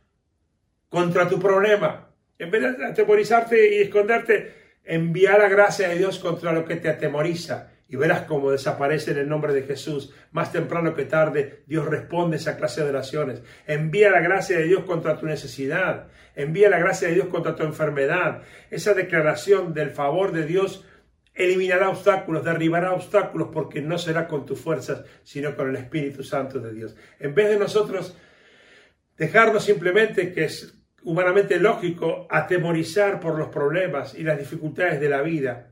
contra 0.89 1.27
tu 1.27 1.39
problema. 1.39 2.09
En 2.37 2.51
vez 2.51 2.77
de 2.77 2.85
atemorizarte 2.85 3.75
y 3.75 3.81
esconderte, 3.81 4.53
envía 4.83 5.37
la 5.37 5.49
gracia 5.49 5.89
de 5.89 5.97
Dios 5.97 6.19
contra 6.19 6.51
lo 6.51 6.63
que 6.63 6.75
te 6.75 6.89
atemoriza 6.89 7.70
y 7.91 7.97
verás 7.97 8.21
cómo 8.21 8.51
desaparece 8.51 9.11
en 9.11 9.17
el 9.17 9.27
nombre 9.27 9.53
de 9.53 9.63
Jesús. 9.63 10.13
Más 10.31 10.53
temprano 10.53 10.95
que 10.95 11.03
tarde, 11.03 11.63
Dios 11.67 11.85
responde 11.85 12.37
esa 12.37 12.55
clase 12.55 12.81
de 12.81 12.89
oraciones. 12.89 13.43
Envía 13.67 14.09
la 14.09 14.21
gracia 14.21 14.57
de 14.57 14.63
Dios 14.63 14.85
contra 14.85 15.17
tu 15.17 15.25
necesidad. 15.25 16.07
Envía 16.33 16.69
la 16.69 16.79
gracia 16.79 17.09
de 17.09 17.15
Dios 17.15 17.27
contra 17.27 17.53
tu 17.53 17.63
enfermedad. 17.63 18.43
Esa 18.69 18.93
declaración 18.93 19.73
del 19.73 19.89
favor 19.89 20.31
de 20.31 20.45
Dios 20.45 20.87
eliminará 21.33 21.89
obstáculos, 21.89 22.45
derribará 22.45 22.93
obstáculos, 22.93 23.49
porque 23.51 23.81
no 23.81 23.97
será 23.97 24.25
con 24.25 24.45
tus 24.45 24.61
fuerzas, 24.61 25.03
sino 25.23 25.53
con 25.53 25.69
el 25.69 25.75
Espíritu 25.75 26.23
Santo 26.23 26.59
de 26.59 26.71
Dios. 26.71 26.95
En 27.19 27.35
vez 27.35 27.49
de 27.49 27.57
nosotros 27.57 28.17
dejarnos 29.17 29.65
simplemente 29.65 30.31
que 30.31 30.45
es 30.45 30.81
humanamente 31.03 31.59
lógico 31.59 32.25
atemorizar 32.29 33.19
por 33.19 33.37
los 33.37 33.49
problemas 33.49 34.15
y 34.15 34.23
las 34.23 34.39
dificultades 34.39 35.01
de 35.01 35.09
la 35.09 35.21
vida, 35.21 35.70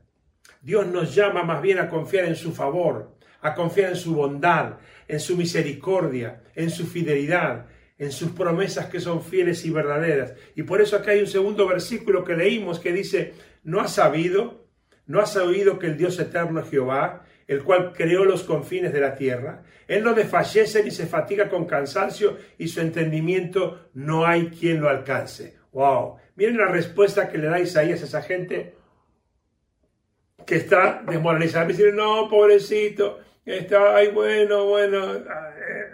Dios 0.60 0.86
nos 0.86 1.14
llama 1.14 1.42
más 1.42 1.62
bien 1.62 1.78
a 1.78 1.88
confiar 1.88 2.26
en 2.26 2.36
su 2.36 2.52
favor, 2.52 3.16
a 3.40 3.54
confiar 3.54 3.90
en 3.90 3.96
su 3.96 4.14
bondad, 4.14 4.74
en 5.08 5.20
su 5.20 5.36
misericordia, 5.36 6.42
en 6.54 6.70
su 6.70 6.86
fidelidad, 6.86 7.66
en 7.98 8.12
sus 8.12 8.30
promesas 8.30 8.86
que 8.86 9.00
son 9.00 9.22
fieles 9.22 9.64
y 9.64 9.70
verdaderas. 9.70 10.34
Y 10.54 10.62
por 10.62 10.80
eso 10.80 10.96
acá 10.96 11.10
hay 11.12 11.20
un 11.20 11.26
segundo 11.26 11.68
versículo 11.68 12.24
que 12.24 12.34
leímos 12.34 12.80
que 12.80 12.92
dice, 12.92 13.34
¿no 13.62 13.80
has 13.80 13.94
sabido? 13.94 14.66
¿No 15.06 15.20
has 15.20 15.36
oído 15.36 15.78
que 15.78 15.88
el 15.88 15.96
Dios 15.96 16.18
eterno 16.18 16.64
Jehová, 16.64 17.24
el 17.46 17.62
cual 17.62 17.92
creó 17.92 18.24
los 18.24 18.44
confines 18.44 18.92
de 18.92 19.00
la 19.00 19.16
tierra? 19.16 19.64
Él 19.86 20.04
no 20.04 20.14
desfallece 20.14 20.84
ni 20.84 20.90
se 20.90 21.06
fatiga 21.06 21.48
con 21.48 21.66
cansancio 21.66 22.38
y 22.56 22.68
su 22.68 22.80
entendimiento 22.80 23.90
no 23.92 24.24
hay 24.24 24.46
quien 24.48 24.80
lo 24.80 24.88
alcance. 24.88 25.58
¡Wow! 25.72 26.16
Miren 26.36 26.58
la 26.58 26.68
respuesta 26.68 27.28
que 27.28 27.38
le 27.38 27.48
da 27.48 27.60
Isaías 27.60 28.00
a 28.02 28.04
esa 28.04 28.22
gente 28.22 28.76
que 30.46 30.56
está 30.56 31.02
desmoralizado. 31.06 31.66
Me 31.66 31.92
no, 31.92 32.28
pobrecito, 32.28 33.20
está, 33.44 33.96
ay, 33.96 34.08
bueno, 34.08 34.66
bueno, 34.66 35.16
eh, 35.16 35.22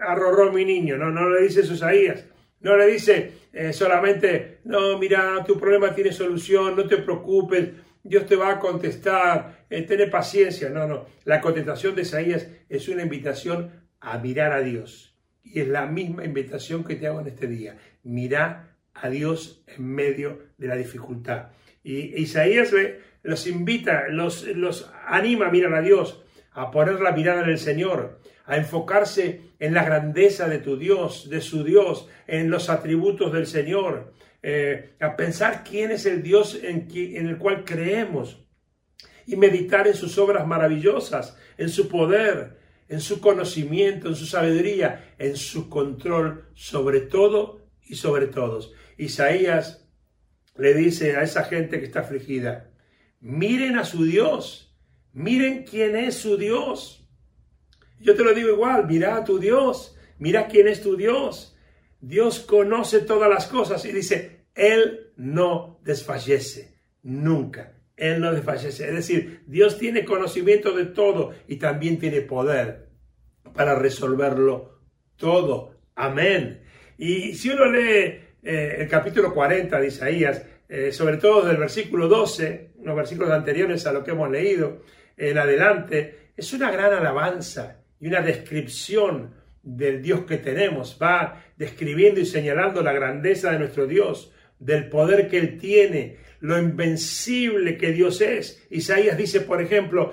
arrorró 0.00 0.52
mi 0.52 0.64
niño. 0.64 0.96
No, 0.96 1.10
no 1.10 1.28
le 1.30 1.42
dice 1.42 1.60
eso 1.60 1.74
Isaías. 1.74 2.24
No 2.60 2.76
le 2.76 2.86
dice 2.86 3.32
eh, 3.52 3.72
solamente, 3.72 4.58
no, 4.64 4.98
mira, 4.98 5.44
tu 5.46 5.58
problema 5.58 5.94
tiene 5.94 6.12
solución, 6.12 6.74
no 6.76 6.86
te 6.86 6.98
preocupes, 6.98 7.70
Dios 8.02 8.26
te 8.26 8.36
va 8.36 8.52
a 8.52 8.58
contestar, 8.58 9.66
eh, 9.68 9.82
ten 9.82 10.10
paciencia. 10.10 10.68
No, 10.68 10.86
no. 10.86 11.06
La 11.24 11.40
contestación 11.40 11.94
de 11.94 12.02
Isaías 12.02 12.48
es 12.68 12.88
una 12.88 13.02
invitación 13.02 13.70
a 14.00 14.18
mirar 14.18 14.52
a 14.52 14.60
Dios. 14.60 15.16
Y 15.42 15.60
es 15.60 15.68
la 15.68 15.86
misma 15.86 16.24
invitación 16.24 16.84
que 16.84 16.96
te 16.96 17.06
hago 17.06 17.20
en 17.20 17.28
este 17.28 17.46
día. 17.46 17.76
Mira 18.02 18.76
a 18.94 19.08
Dios 19.08 19.64
en 19.66 19.86
medio 19.86 20.40
de 20.58 20.68
la 20.68 20.76
dificultad. 20.76 21.48
Y 21.82 22.20
Isaías 22.20 22.72
los 23.26 23.46
invita, 23.46 24.08
los, 24.08 24.44
los 24.44 24.90
anima 25.06 25.48
a 25.48 25.50
mirar 25.50 25.74
a 25.74 25.82
Dios, 25.82 26.22
a 26.52 26.70
poner 26.70 27.00
la 27.00 27.12
mirada 27.12 27.42
en 27.42 27.50
el 27.50 27.58
Señor, 27.58 28.20
a 28.46 28.56
enfocarse 28.56 29.40
en 29.58 29.74
la 29.74 29.84
grandeza 29.84 30.48
de 30.48 30.58
tu 30.58 30.78
Dios, 30.78 31.28
de 31.28 31.40
su 31.40 31.64
Dios, 31.64 32.08
en 32.26 32.50
los 32.50 32.70
atributos 32.70 33.32
del 33.32 33.46
Señor, 33.46 34.14
eh, 34.42 34.94
a 35.00 35.16
pensar 35.16 35.64
quién 35.64 35.90
es 35.90 36.06
el 36.06 36.22
Dios 36.22 36.58
en, 36.62 36.88
en 36.94 37.26
el 37.26 37.36
cual 37.36 37.64
creemos 37.64 38.46
y 39.26 39.36
meditar 39.36 39.88
en 39.88 39.94
sus 39.94 40.18
obras 40.18 40.46
maravillosas, 40.46 41.36
en 41.58 41.68
su 41.68 41.88
poder, 41.88 42.58
en 42.88 43.00
su 43.00 43.20
conocimiento, 43.20 44.08
en 44.08 44.14
su 44.14 44.26
sabiduría, 44.26 45.14
en 45.18 45.36
su 45.36 45.68
control 45.68 46.44
sobre 46.54 47.00
todo 47.00 47.66
y 47.82 47.96
sobre 47.96 48.28
todos. 48.28 48.72
Isaías 48.96 49.84
le 50.56 50.74
dice 50.74 51.16
a 51.16 51.22
esa 51.22 51.44
gente 51.44 51.80
que 51.80 51.86
está 51.86 52.00
afligida, 52.00 52.70
Miren 53.26 53.76
a 53.76 53.84
su 53.84 54.04
Dios. 54.04 54.72
Miren 55.12 55.64
quién 55.64 55.96
es 55.96 56.14
su 56.14 56.36
Dios. 56.36 57.10
Yo 57.98 58.14
te 58.14 58.22
lo 58.22 58.32
digo 58.32 58.50
igual, 58.50 58.86
mira 58.86 59.16
a 59.16 59.24
tu 59.24 59.40
Dios. 59.40 59.98
Mira 60.20 60.46
quién 60.46 60.68
es 60.68 60.80
tu 60.80 60.96
Dios. 60.96 61.58
Dios 62.00 62.38
conoce 62.38 63.00
todas 63.00 63.28
las 63.28 63.48
cosas 63.48 63.84
y 63.84 63.90
dice, 63.90 64.46
Él 64.54 65.12
no 65.16 65.80
desfallece. 65.82 66.78
Nunca. 67.02 67.76
Él 67.96 68.20
no 68.20 68.32
desfallece. 68.32 68.86
Es 68.86 68.94
decir, 68.94 69.42
Dios 69.48 69.76
tiene 69.76 70.04
conocimiento 70.04 70.72
de 70.72 70.84
todo 70.84 71.34
y 71.48 71.56
también 71.56 71.98
tiene 71.98 72.20
poder 72.20 72.90
para 73.54 73.74
resolverlo 73.74 74.82
todo. 75.16 75.80
Amén. 75.96 76.62
Y 76.96 77.34
si 77.34 77.50
uno 77.50 77.72
lee 77.72 78.20
eh, 78.44 78.76
el 78.78 78.88
capítulo 78.88 79.34
40 79.34 79.80
de 79.80 79.86
Isaías, 79.88 80.42
eh, 80.68 80.92
sobre 80.92 81.16
todo 81.18 81.46
del 81.46 81.56
versículo 81.56 82.08
12, 82.08 82.72
los 82.82 82.96
versículos 82.96 83.30
anteriores 83.30 83.86
a 83.86 83.92
lo 83.92 84.02
que 84.02 84.10
hemos 84.10 84.30
leído 84.30 84.82
en 85.16 85.38
adelante, 85.38 86.30
es 86.36 86.52
una 86.52 86.70
gran 86.70 86.92
alabanza 86.92 87.78
y 88.00 88.08
una 88.08 88.20
descripción 88.20 89.34
del 89.62 90.02
Dios 90.02 90.24
que 90.24 90.38
tenemos. 90.38 90.98
Va 91.00 91.42
describiendo 91.56 92.20
y 92.20 92.26
señalando 92.26 92.82
la 92.82 92.92
grandeza 92.92 93.52
de 93.52 93.58
nuestro 93.58 93.86
Dios, 93.86 94.32
del 94.58 94.88
poder 94.88 95.28
que 95.28 95.38
Él 95.38 95.58
tiene, 95.58 96.16
lo 96.40 96.58
invencible 96.58 97.76
que 97.76 97.92
Dios 97.92 98.20
es. 98.20 98.66
Isaías 98.70 99.16
dice, 99.16 99.40
por 99.40 99.62
ejemplo, 99.62 100.12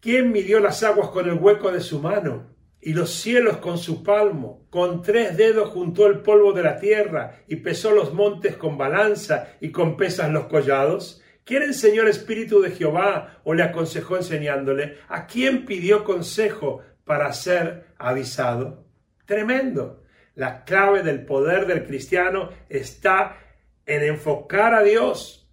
¿quién 0.00 0.32
midió 0.32 0.60
las 0.60 0.82
aguas 0.82 1.08
con 1.08 1.28
el 1.28 1.34
hueco 1.34 1.70
de 1.70 1.80
su 1.80 2.00
mano? 2.00 2.57
Y 2.88 2.94
los 2.94 3.12
cielos 3.12 3.58
con 3.58 3.76
su 3.76 4.02
palmo, 4.02 4.66
con 4.70 5.02
tres 5.02 5.36
dedos 5.36 5.68
juntó 5.68 6.06
el 6.06 6.20
polvo 6.20 6.54
de 6.54 6.62
la 6.62 6.78
tierra 6.78 7.42
y 7.46 7.56
pesó 7.56 7.90
los 7.90 8.14
montes 8.14 8.56
con 8.56 8.78
balanza 8.78 9.48
y 9.60 9.70
con 9.70 9.94
pesas 9.98 10.30
los 10.30 10.46
collados? 10.46 11.22
¿Quién 11.44 11.64
enseñó 11.64 12.00
el 12.00 12.08
Espíritu 12.08 12.62
de 12.62 12.70
Jehová 12.70 13.40
o 13.44 13.52
le 13.52 13.62
aconsejó 13.62 14.16
enseñándole? 14.16 14.96
¿A 15.08 15.26
quién 15.26 15.66
pidió 15.66 16.02
consejo 16.02 16.80
para 17.04 17.30
ser 17.34 17.88
avisado? 17.98 18.86
Tremendo. 19.26 20.02
La 20.34 20.64
clave 20.64 21.02
del 21.02 21.26
poder 21.26 21.66
del 21.66 21.84
cristiano 21.84 22.48
está 22.70 23.36
en 23.84 24.02
enfocar 24.02 24.72
a 24.72 24.82
Dios, 24.82 25.46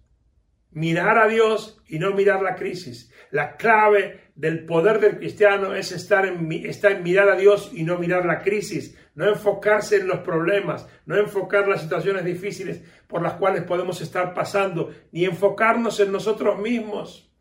mirar 0.70 1.18
a 1.18 1.28
Dios 1.28 1.82
y 1.86 1.98
no 1.98 2.14
mirar 2.14 2.40
la 2.40 2.54
crisis. 2.54 3.12
La 3.30 3.56
clave 3.56 4.30
del 4.34 4.64
poder 4.64 5.00
del 5.00 5.18
cristiano 5.18 5.74
es 5.74 5.92
estar 5.92 6.26
en, 6.26 6.46
mirar 6.46 7.28
a 7.28 7.36
Dios 7.36 7.70
y 7.72 7.82
no 7.84 7.98
mirar 7.98 8.24
la 8.26 8.40
crisis 8.40 8.96
no 9.16 9.26
enfocarse 9.30 9.96
en 9.96 10.06
los 10.06 10.20
problemas, 10.20 10.86
no 11.06 11.16
enfocar 11.16 11.66
las 11.66 11.80
situaciones 11.80 12.24
difíciles 12.24 12.82
por 13.08 13.22
las 13.22 13.32
cuales 13.32 13.64
podemos 13.64 14.00
estar 14.02 14.34
pasando, 14.34 14.92
ni 15.10 15.24
enfocarnos 15.24 15.98
en 16.00 16.12
nosotros 16.12 16.58
mismos 16.58 17.32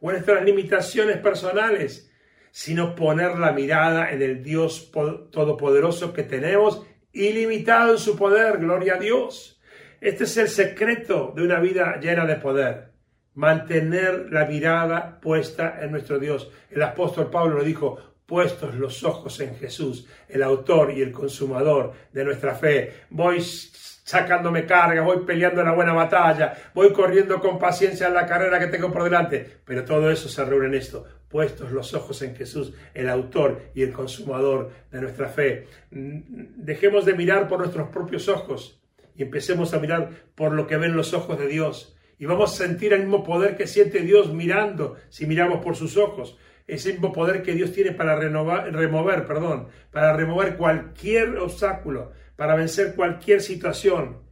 o 0.00 0.10
en 0.10 0.16
nuestras 0.16 0.44
limitaciones 0.44 1.18
personales, 1.18 2.10
sino 2.50 2.96
poner 2.96 3.38
la 3.38 3.52
mirada 3.52 4.10
en 4.10 4.20
el 4.20 4.42
Dios 4.42 4.90
Todopoderoso 4.90 6.12
que 6.12 6.24
tenemos, 6.24 6.84
ilimitado 7.12 7.92
en 7.92 7.98
su 7.98 8.16
poder, 8.16 8.58
gloria 8.58 8.94
a 8.96 8.98
Dios. 8.98 9.60
Este 10.00 10.24
es 10.24 10.36
el 10.36 10.48
secreto 10.48 11.32
de 11.36 11.44
una 11.44 11.60
vida 11.60 12.00
llena 12.00 12.26
de 12.26 12.34
poder 12.34 12.91
mantener 13.34 14.28
la 14.30 14.46
mirada 14.46 15.20
puesta 15.20 15.78
en 15.80 15.92
nuestro 15.92 16.18
Dios. 16.18 16.50
El 16.70 16.82
apóstol 16.82 17.30
Pablo 17.30 17.56
lo 17.56 17.64
dijo, 17.64 17.98
puestos 18.26 18.74
los 18.74 19.04
ojos 19.04 19.40
en 19.40 19.56
Jesús, 19.56 20.06
el 20.28 20.42
autor 20.42 20.92
y 20.92 21.02
el 21.02 21.12
consumador 21.12 21.92
de 22.12 22.24
nuestra 22.24 22.54
fe. 22.54 23.04
Voy 23.10 23.40
sacándome 23.42 24.66
carga, 24.66 25.02
voy 25.02 25.24
peleando 25.24 25.62
la 25.62 25.72
buena 25.72 25.92
batalla, 25.92 26.54
voy 26.74 26.92
corriendo 26.92 27.40
con 27.40 27.58
paciencia 27.58 28.08
en 28.08 28.14
la 28.14 28.26
carrera 28.26 28.58
que 28.58 28.66
tengo 28.66 28.90
por 28.90 29.04
delante, 29.04 29.58
pero 29.64 29.84
todo 29.84 30.10
eso 30.10 30.28
se 30.28 30.44
reúne 30.44 30.66
en 30.66 30.74
esto, 30.74 31.04
puestos 31.28 31.72
los 31.72 31.94
ojos 31.94 32.20
en 32.22 32.34
Jesús, 32.34 32.74
el 32.94 33.08
autor 33.08 33.70
y 33.74 33.82
el 33.82 33.92
consumador 33.92 34.70
de 34.90 35.00
nuestra 35.00 35.28
fe. 35.28 35.68
Dejemos 35.90 37.04
de 37.04 37.14
mirar 37.14 37.48
por 37.48 37.60
nuestros 37.60 37.88
propios 37.88 38.28
ojos 38.28 38.82
y 39.14 39.22
empecemos 39.22 39.72
a 39.72 39.78
mirar 39.78 40.10
por 40.34 40.52
lo 40.52 40.66
que 40.66 40.76
ven 40.76 40.96
los 40.96 41.14
ojos 41.14 41.38
de 41.38 41.46
Dios 41.46 41.96
y 42.22 42.24
vamos 42.24 42.52
a 42.52 42.64
sentir 42.64 42.92
el 42.92 43.00
mismo 43.00 43.24
poder 43.24 43.56
que 43.56 43.66
siente 43.66 43.98
Dios 43.98 44.32
mirando 44.32 44.94
si 45.08 45.26
miramos 45.26 45.60
por 45.60 45.74
sus 45.74 45.96
ojos. 45.96 46.38
Ese 46.68 46.92
mismo 46.92 47.12
poder 47.12 47.42
que 47.42 47.52
Dios 47.52 47.72
tiene 47.72 47.90
para 47.90 48.14
renovar, 48.14 48.72
remover, 48.72 49.26
perdón, 49.26 49.66
para 49.90 50.12
remover 50.12 50.56
cualquier 50.56 51.36
obstáculo, 51.38 52.12
para 52.36 52.54
vencer 52.54 52.94
cualquier 52.94 53.42
situación. 53.42 54.22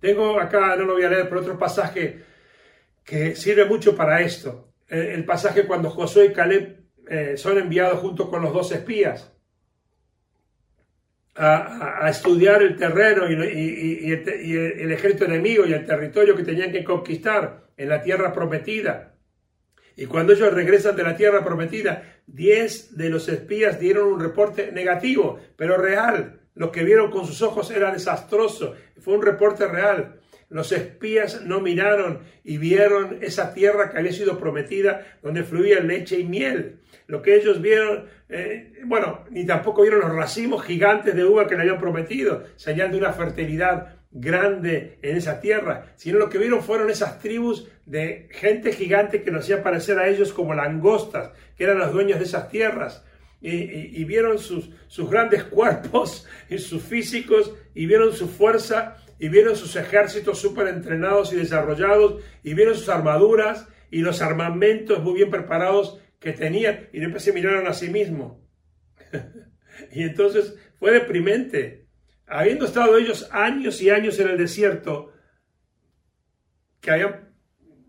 Tengo 0.00 0.40
acá, 0.40 0.76
no 0.76 0.86
lo 0.86 0.94
voy 0.94 1.02
a 1.02 1.10
leer, 1.10 1.28
pero 1.28 1.42
otro 1.42 1.58
pasaje 1.58 2.22
que 3.04 3.36
sirve 3.36 3.66
mucho 3.66 3.94
para 3.94 4.22
esto. 4.22 4.72
El, 4.88 5.22
pasaje 5.26 5.66
cuando 5.66 5.90
Josué 5.90 6.28
y 6.30 6.32
Caleb 6.32 6.84
eh, 7.06 7.36
son 7.36 7.58
enviados 7.58 7.98
junto 7.98 8.30
con 8.30 8.40
los 8.40 8.54
dos 8.54 8.72
espías 8.72 9.35
a, 11.36 12.08
estudiar 12.08 12.62
el 12.62 12.76
terreno 12.76 13.28
y, 13.30 13.34
el, 14.12 14.92
ejército 14.92 15.24
enemigo 15.24 15.66
y 15.66 15.72
el 15.72 15.84
territorio 15.84 16.34
que 16.34 16.44
tenían 16.44 16.72
que 16.72 16.84
conquistar 16.84 17.66
en 17.76 17.88
la 17.88 18.02
tierra 18.02 18.32
prometida. 18.32 19.14
Y 19.96 20.06
cuando 20.06 20.32
ellos 20.32 20.52
regresan 20.52 20.96
de 20.96 21.02
la 21.02 21.16
tierra 21.16 21.44
prometida, 21.44 22.20
diez 22.26 22.96
de 22.96 23.08
los 23.08 23.28
espías 23.28 23.80
dieron 23.80 24.12
un 24.12 24.20
reporte 24.20 24.70
negativo, 24.72 25.40
pero 25.56 25.78
real. 25.78 26.40
Lo 26.54 26.72
que 26.72 26.84
vieron 26.84 27.10
con 27.10 27.26
sus 27.26 27.42
ojos 27.42 27.70
era 27.70 27.92
desastroso. 27.92 28.74
Fue 28.98 29.14
un 29.14 29.22
reporte 29.22 29.66
real. 29.66 30.20
Los 30.48 30.72
espías 30.72 31.42
no 31.42 31.60
miraron 31.60 32.20
y 32.44 32.58
vieron 32.58 33.18
esa 33.20 33.52
tierra 33.52 33.90
que 33.90 33.98
había 33.98 34.12
sido 34.12 34.38
prometida, 34.38 35.18
donde 35.22 35.42
fluía 35.42 35.80
leche 35.80 36.18
y 36.18 36.24
miel. 36.24 36.78
Lo 37.06 37.22
que 37.22 37.36
ellos 37.36 37.60
vieron, 37.60 38.06
eh, 38.28 38.80
bueno, 38.84 39.24
ni 39.30 39.46
tampoco 39.46 39.82
vieron 39.82 40.00
los 40.00 40.14
racimos 40.14 40.64
gigantes 40.64 41.14
de 41.14 41.24
uva 41.24 41.46
que 41.46 41.54
le 41.54 41.62
habían 41.62 41.78
prometido, 41.78 42.44
señal 42.56 42.90
de 42.90 42.98
una 42.98 43.12
fertilidad 43.12 43.96
grande 44.10 44.98
en 45.02 45.16
esa 45.16 45.40
tierra, 45.40 45.92
sino 45.96 46.18
lo 46.18 46.28
que 46.28 46.38
vieron 46.38 46.62
fueron 46.62 46.90
esas 46.90 47.20
tribus 47.20 47.68
de 47.84 48.28
gente 48.32 48.72
gigante 48.72 49.22
que 49.22 49.30
nos 49.30 49.44
hacía 49.44 49.62
parecer 49.62 49.98
a 49.98 50.08
ellos 50.08 50.32
como 50.32 50.54
langostas, 50.54 51.30
que 51.56 51.64
eran 51.64 51.78
los 51.78 51.92
dueños 51.92 52.18
de 52.18 52.24
esas 52.24 52.48
tierras. 52.48 53.04
Y, 53.40 54.02
vieron 54.04 54.38
sus, 54.38 54.70
sus 54.88 55.08
grandes 55.08 55.44
cuerpos 55.44 56.26
y 56.48 56.58
sus 56.58 56.82
físicos 56.82 57.54
y 57.74 57.86
vieron 57.86 58.12
su 58.12 58.28
fuerza 58.28 58.96
y 59.18 59.28
vieron 59.28 59.54
sus 59.54 59.76
ejércitos 59.76 60.38
súper 60.38 60.68
entrenados 60.68 61.32
y 61.32 61.36
desarrollados, 61.36 62.22
y 62.42 62.54
vieron 62.54 62.74
sus 62.74 62.88
armaduras 62.88 63.68
y 63.90 64.00
los 64.00 64.20
armamentos 64.20 65.02
muy 65.02 65.14
bien 65.14 65.30
preparados 65.30 66.00
que 66.26 66.32
tenían, 66.32 66.88
y 66.92 66.98
después 66.98 67.22
se 67.22 67.32
miraron 67.32 67.68
a 67.68 67.72
sí 67.72 67.88
mismos. 67.88 68.38
y 69.92 70.02
entonces 70.02 70.56
fue 70.76 70.90
deprimente. 70.90 71.86
Habiendo 72.26 72.64
estado 72.64 72.98
ellos 72.98 73.28
años 73.30 73.80
y 73.80 73.90
años 73.90 74.18
en 74.18 74.30
el 74.30 74.36
desierto, 74.36 75.12
que 76.80 76.90
habían 76.90 77.32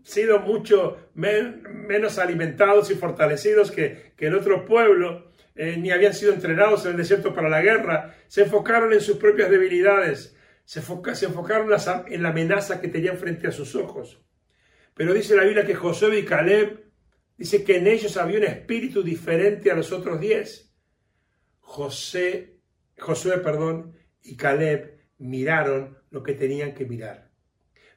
sido 0.04 0.38
mucho 0.38 1.10
menos 1.14 2.18
alimentados 2.20 2.92
y 2.92 2.94
fortalecidos 2.94 3.72
que, 3.72 4.14
el 4.16 4.36
otro 4.36 4.64
pueblo, 4.64 5.32
eh, 5.56 5.76
ni 5.76 5.90
habían 5.90 6.14
sido 6.14 6.32
entrenados 6.32 6.84
en 6.84 6.92
el 6.92 6.96
desierto 6.96 7.34
para 7.34 7.48
la 7.48 7.60
guerra, 7.60 8.14
se 8.28 8.42
enfocaron 8.42 8.92
en 8.92 9.00
sus 9.00 9.16
propias 9.16 9.50
debilidades, 9.50 10.36
se, 10.64 10.78
enfocaron 10.78 11.72
en 12.06 12.22
la 12.22 12.28
amenaza 12.28 12.80
que 12.80 12.86
tenían 12.86 13.18
frente 13.18 13.48
a 13.48 13.52
sus 13.52 13.74
ojos. 13.74 14.22
Pero 14.94 15.12
dice 15.12 15.34
la 15.34 15.42
Biblia 15.42 15.66
que 15.66 15.74
Josué 15.74 16.20
y 16.20 16.24
Caleb, 16.24 16.87
dice 17.38 17.64
que 17.64 17.78
en 17.78 17.86
ellos 17.86 18.18
había 18.18 18.38
un 18.38 18.44
espíritu 18.44 19.02
diferente 19.02 19.70
a 19.70 19.74
los 19.74 19.92
otros 19.92 20.20
diez. 20.20 20.74
José, 21.60 22.58
Josué, 22.98 23.38
perdón, 23.38 23.94
y 24.22 24.36
Caleb 24.36 24.98
miraron 25.18 25.96
lo 26.10 26.22
que 26.22 26.34
tenían 26.34 26.74
que 26.74 26.84
mirar. 26.84 27.30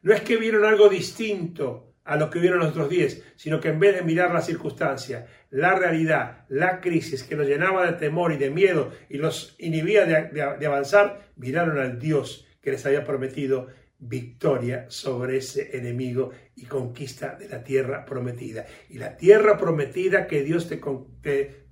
No 0.04 0.14
es 0.14 0.22
que 0.22 0.38
vieron 0.38 0.64
algo 0.64 0.88
distinto 0.88 1.96
a 2.04 2.16
lo 2.16 2.30
que 2.30 2.40
vieron 2.40 2.60
los 2.60 2.70
otros 2.70 2.90
diez, 2.90 3.24
sino 3.36 3.60
que 3.60 3.70
en 3.70 3.80
vez 3.80 3.96
de 3.96 4.02
mirar 4.02 4.34
la 4.34 4.42
circunstancia, 4.42 5.28
la 5.50 5.76
realidad, 5.76 6.46
la 6.50 6.80
crisis 6.80 7.24
que 7.24 7.36
los 7.36 7.48
llenaba 7.48 7.86
de 7.86 7.98
temor 7.98 8.32
y 8.32 8.38
de 8.38 8.50
miedo 8.50 8.92
y 9.10 9.18
los 9.18 9.56
inhibía 9.60 10.06
de 10.06 10.66
avanzar, 10.66 11.32
miraron 11.36 11.78
al 11.80 12.00
Dios 12.00 12.48
que 12.62 12.72
les 12.72 12.86
había 12.86 13.04
prometido 13.04 13.68
victoria 14.02 14.88
sobre 14.90 15.38
ese 15.38 15.78
enemigo 15.78 16.32
y 16.56 16.66
conquista 16.66 17.36
de 17.36 17.48
la 17.48 17.64
tierra 17.64 18.04
prometida. 18.04 18.66
Y 18.90 18.98
la 18.98 19.16
tierra 19.16 19.58
prometida 19.58 20.28
que 20.28 20.42
Dios 20.42 20.68
te, 20.68 20.82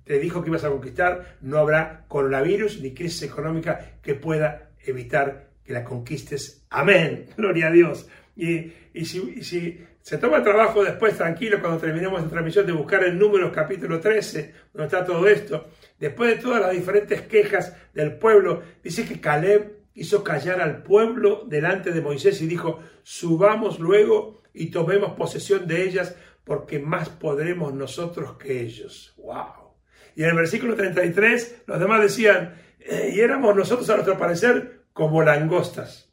te, 0.04 0.18
dijo 0.18 0.42
que 0.42 0.48
ibas 0.48 0.64
a 0.64 0.70
conquistar, 0.70 1.36
no 1.42 1.58
habrá 1.58 2.04
coronavirus 2.08 2.80
ni 2.80 2.94
crisis 2.94 3.24
económica 3.24 3.98
que 4.00 4.14
pueda 4.14 4.70
evitar 4.86 5.50
que 5.64 5.72
la 5.72 5.84
conquistes. 5.84 6.64
Amén. 6.70 7.26
Gloria 7.36 7.66
a 7.66 7.72
Dios. 7.72 8.08
Y, 8.36 8.72
y, 8.94 9.04
si, 9.04 9.42
si, 9.42 9.84
se 10.00 10.16
toma 10.18 10.38
el 10.38 10.44
trabajo 10.44 10.84
después, 10.84 11.16
tranquilo, 11.16 11.60
cuando 11.60 11.78
terminemos 11.78 12.22
la 12.22 12.28
transmisión, 12.28 12.64
de 12.64 12.72
buscar 12.72 13.02
el 13.02 13.18
número 13.18 13.52
capítulo 13.52 14.00
13, 14.00 14.54
donde 14.72 14.86
está 14.86 15.04
todo 15.04 15.26
esto, 15.26 15.68
después 15.98 16.30
de 16.30 16.42
todas 16.42 16.60
las 16.60 16.70
diferentes 16.70 17.22
quejas 17.22 17.76
del 17.92 18.16
pueblo, 18.16 18.62
dice 18.82 19.04
que 19.04 19.20
Caleb 19.20 19.79
hizo 20.00 20.24
callar 20.24 20.62
al 20.62 20.82
pueblo 20.82 21.44
delante 21.46 21.92
de 21.92 22.00
Moisés 22.00 22.40
y 22.40 22.46
dijo, 22.46 22.80
subamos 23.02 23.78
luego 23.78 24.40
y 24.54 24.70
tomemos 24.70 25.12
posesión 25.12 25.66
de 25.66 25.82
ellas 25.82 26.16
porque 26.42 26.78
más 26.78 27.10
podremos 27.10 27.74
nosotros 27.74 28.38
que 28.38 28.62
ellos. 28.62 29.12
¡Wow! 29.18 29.74
Y 30.16 30.22
en 30.22 30.30
el 30.30 30.36
versículo 30.36 30.74
33 30.74 31.64
los 31.66 31.78
demás 31.78 32.00
decían, 32.00 32.54
eh, 32.78 33.12
y 33.14 33.20
éramos 33.20 33.54
nosotros 33.54 33.90
a 33.90 33.96
nuestro 33.96 34.16
parecer 34.16 34.84
como 34.94 35.22
langostas. 35.22 36.10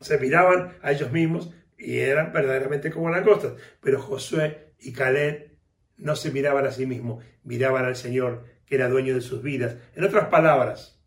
Se 0.00 0.16
miraban 0.18 0.78
a 0.80 0.92
ellos 0.92 1.10
mismos 1.10 1.52
y 1.76 1.98
eran 1.98 2.32
verdaderamente 2.32 2.92
como 2.92 3.10
langostas. 3.10 3.54
Pero 3.80 4.00
Josué 4.00 4.74
y 4.78 4.92
Caleb 4.92 5.58
no 5.96 6.14
se 6.14 6.30
miraban 6.30 6.66
a 6.66 6.70
sí 6.70 6.86
mismos, 6.86 7.24
miraban 7.42 7.84
al 7.84 7.96
Señor 7.96 8.44
que 8.64 8.76
era 8.76 8.88
dueño 8.88 9.16
de 9.16 9.22
sus 9.22 9.42
vidas. 9.42 9.76
En 9.96 10.04
otras 10.04 10.28
palabras, 10.28 10.97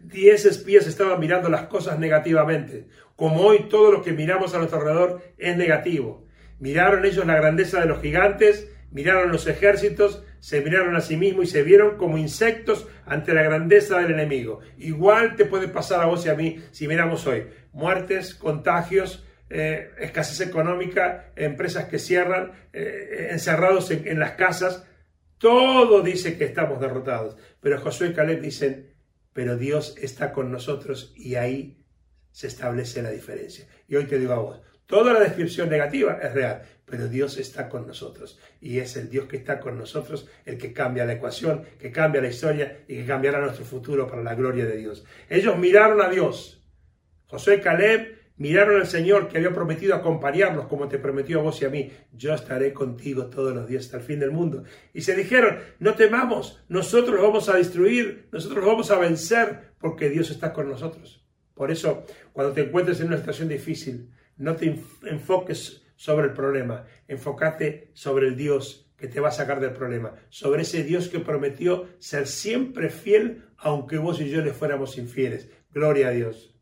Diez 0.00 0.46
espías 0.46 0.86
estaban 0.86 1.20
mirando 1.20 1.48
las 1.48 1.64
cosas 1.64 1.98
negativamente, 1.98 2.86
como 3.16 3.42
hoy 3.42 3.68
todo 3.68 3.92
lo 3.92 4.02
que 4.02 4.12
miramos 4.12 4.54
a 4.54 4.58
nuestro 4.58 4.78
alrededor 4.80 5.22
es 5.36 5.56
negativo. 5.56 6.26
Miraron 6.58 7.04
ellos 7.04 7.26
la 7.26 7.36
grandeza 7.36 7.80
de 7.80 7.86
los 7.86 8.00
gigantes, 8.00 8.70
miraron 8.90 9.30
los 9.30 9.46
ejércitos, 9.46 10.24
se 10.40 10.62
miraron 10.62 10.96
a 10.96 11.00
sí 11.00 11.16
mismos 11.16 11.44
y 11.44 11.48
se 11.48 11.62
vieron 11.62 11.96
como 11.96 12.16
insectos 12.16 12.88
ante 13.04 13.34
la 13.34 13.42
grandeza 13.42 13.98
del 13.98 14.12
enemigo. 14.12 14.60
Igual 14.78 15.36
te 15.36 15.44
puede 15.44 15.68
pasar 15.68 16.00
a 16.00 16.06
vos 16.06 16.24
y 16.24 16.30
a 16.30 16.34
mí 16.34 16.62
si 16.70 16.88
miramos 16.88 17.26
hoy 17.26 17.46
muertes, 17.72 18.34
contagios, 18.34 19.26
eh, 19.50 19.90
escasez 19.98 20.46
económica, 20.46 21.32
empresas 21.36 21.86
que 21.86 21.98
cierran, 21.98 22.52
eh, 22.72 23.28
encerrados 23.30 23.90
en, 23.90 24.08
en, 24.08 24.18
las 24.18 24.32
casas. 24.32 24.86
Todo 25.38 26.02
dice 26.02 26.38
que 26.38 26.44
estamos 26.44 26.80
derrotados. 26.80 27.36
Pero 27.60 27.80
Josué 27.80 28.08
y 28.08 28.12
Caleb 28.14 28.40
dicen, 28.40 28.89
pero 29.32 29.56
Dios 29.56 29.96
está 30.00 30.32
con 30.32 30.50
nosotros 30.50 31.12
y 31.16 31.36
ahí 31.36 31.84
se 32.32 32.46
establece 32.46 33.02
la 33.02 33.10
diferencia. 33.10 33.66
Y 33.88 33.96
hoy 33.96 34.04
te 34.04 34.18
digo 34.18 34.32
a 34.32 34.38
vos, 34.38 34.60
toda 34.86 35.12
la 35.12 35.20
descripción 35.20 35.68
negativa 35.68 36.18
es 36.22 36.32
real, 36.32 36.62
pero 36.84 37.08
Dios 37.08 37.38
está 37.38 37.68
con 37.68 37.86
nosotros 37.86 38.38
y 38.60 38.78
es 38.78 38.96
el 38.96 39.08
Dios 39.08 39.26
que 39.26 39.36
está 39.36 39.60
con 39.60 39.78
nosotros 39.78 40.28
el 40.44 40.58
que 40.58 40.72
cambia 40.72 41.04
la 41.04 41.14
ecuación, 41.14 41.64
que 41.78 41.92
cambia 41.92 42.20
la 42.20 42.28
historia 42.28 42.84
y 42.88 42.96
que 42.96 43.06
cambiará 43.06 43.40
nuestro 43.40 43.64
futuro 43.64 44.06
para 44.08 44.22
la 44.22 44.34
gloria 44.34 44.66
de 44.66 44.76
Dios. 44.76 45.04
Ellos 45.28 45.56
miraron 45.56 46.00
a 46.02 46.08
Dios. 46.08 46.62
José 47.26 47.56
y 47.56 47.60
Caleb 47.60 48.19
Miraron 48.40 48.80
al 48.80 48.86
Señor 48.86 49.28
que 49.28 49.36
había 49.36 49.52
prometido 49.52 49.94
acompañarlos 49.94 50.66
como 50.66 50.88
te 50.88 50.98
prometió 50.98 51.40
a 51.40 51.42
vos 51.42 51.60
y 51.60 51.66
a 51.66 51.68
mí. 51.68 51.92
Yo 52.10 52.32
estaré 52.32 52.72
contigo 52.72 53.26
todos 53.26 53.54
los 53.54 53.68
días 53.68 53.84
hasta 53.84 53.98
el 53.98 54.02
fin 54.02 54.18
del 54.18 54.30
mundo. 54.30 54.64
Y 54.94 55.02
se 55.02 55.14
dijeron, 55.14 55.58
no 55.78 55.92
temamos, 55.92 56.64
nosotros 56.70 57.20
vamos 57.20 57.50
a 57.50 57.56
destruir, 57.58 58.28
nosotros 58.32 58.64
vamos 58.64 58.90
a 58.90 58.98
vencer 58.98 59.74
porque 59.78 60.08
Dios 60.08 60.30
está 60.30 60.54
con 60.54 60.70
nosotros. 60.70 61.22
Por 61.52 61.70
eso, 61.70 62.06
cuando 62.32 62.54
te 62.54 62.62
encuentres 62.62 62.98
en 63.02 63.08
una 63.08 63.18
situación 63.18 63.48
difícil, 63.48 64.08
no 64.38 64.56
te 64.56 64.74
enfoques 65.02 65.82
sobre 65.94 66.28
el 66.28 66.32
problema, 66.32 66.86
enfócate 67.08 67.90
sobre 67.92 68.28
el 68.28 68.36
Dios 68.36 68.90
que 68.96 69.08
te 69.08 69.20
va 69.20 69.28
a 69.28 69.32
sacar 69.32 69.60
del 69.60 69.74
problema, 69.74 70.14
sobre 70.30 70.62
ese 70.62 70.82
Dios 70.82 71.10
que 71.10 71.20
prometió 71.20 71.88
ser 71.98 72.26
siempre 72.26 72.88
fiel 72.88 73.50
aunque 73.58 73.98
vos 73.98 74.18
y 74.18 74.30
yo 74.30 74.40
le 74.40 74.54
fuéramos 74.54 74.96
infieles. 74.96 75.50
Gloria 75.70 76.08
a 76.08 76.12
Dios. 76.12 76.54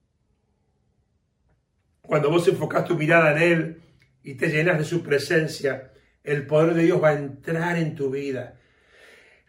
Cuando 2.09 2.31
vos 2.31 2.49
enfocás 2.49 2.87
tu 2.87 2.95
mirada 2.95 3.33
en 3.33 3.53
Él 3.53 3.83
y 4.23 4.37
te 4.37 4.49
llenas 4.49 4.79
de 4.79 4.85
su 4.85 5.03
presencia, 5.03 5.93
el 6.25 6.47
poder 6.47 6.73
de 6.73 6.85
Dios 6.85 7.05
va 7.05 7.11
a 7.11 7.19
entrar 7.19 7.77
en 7.77 7.95
tu 7.95 8.09
vida. 8.09 8.59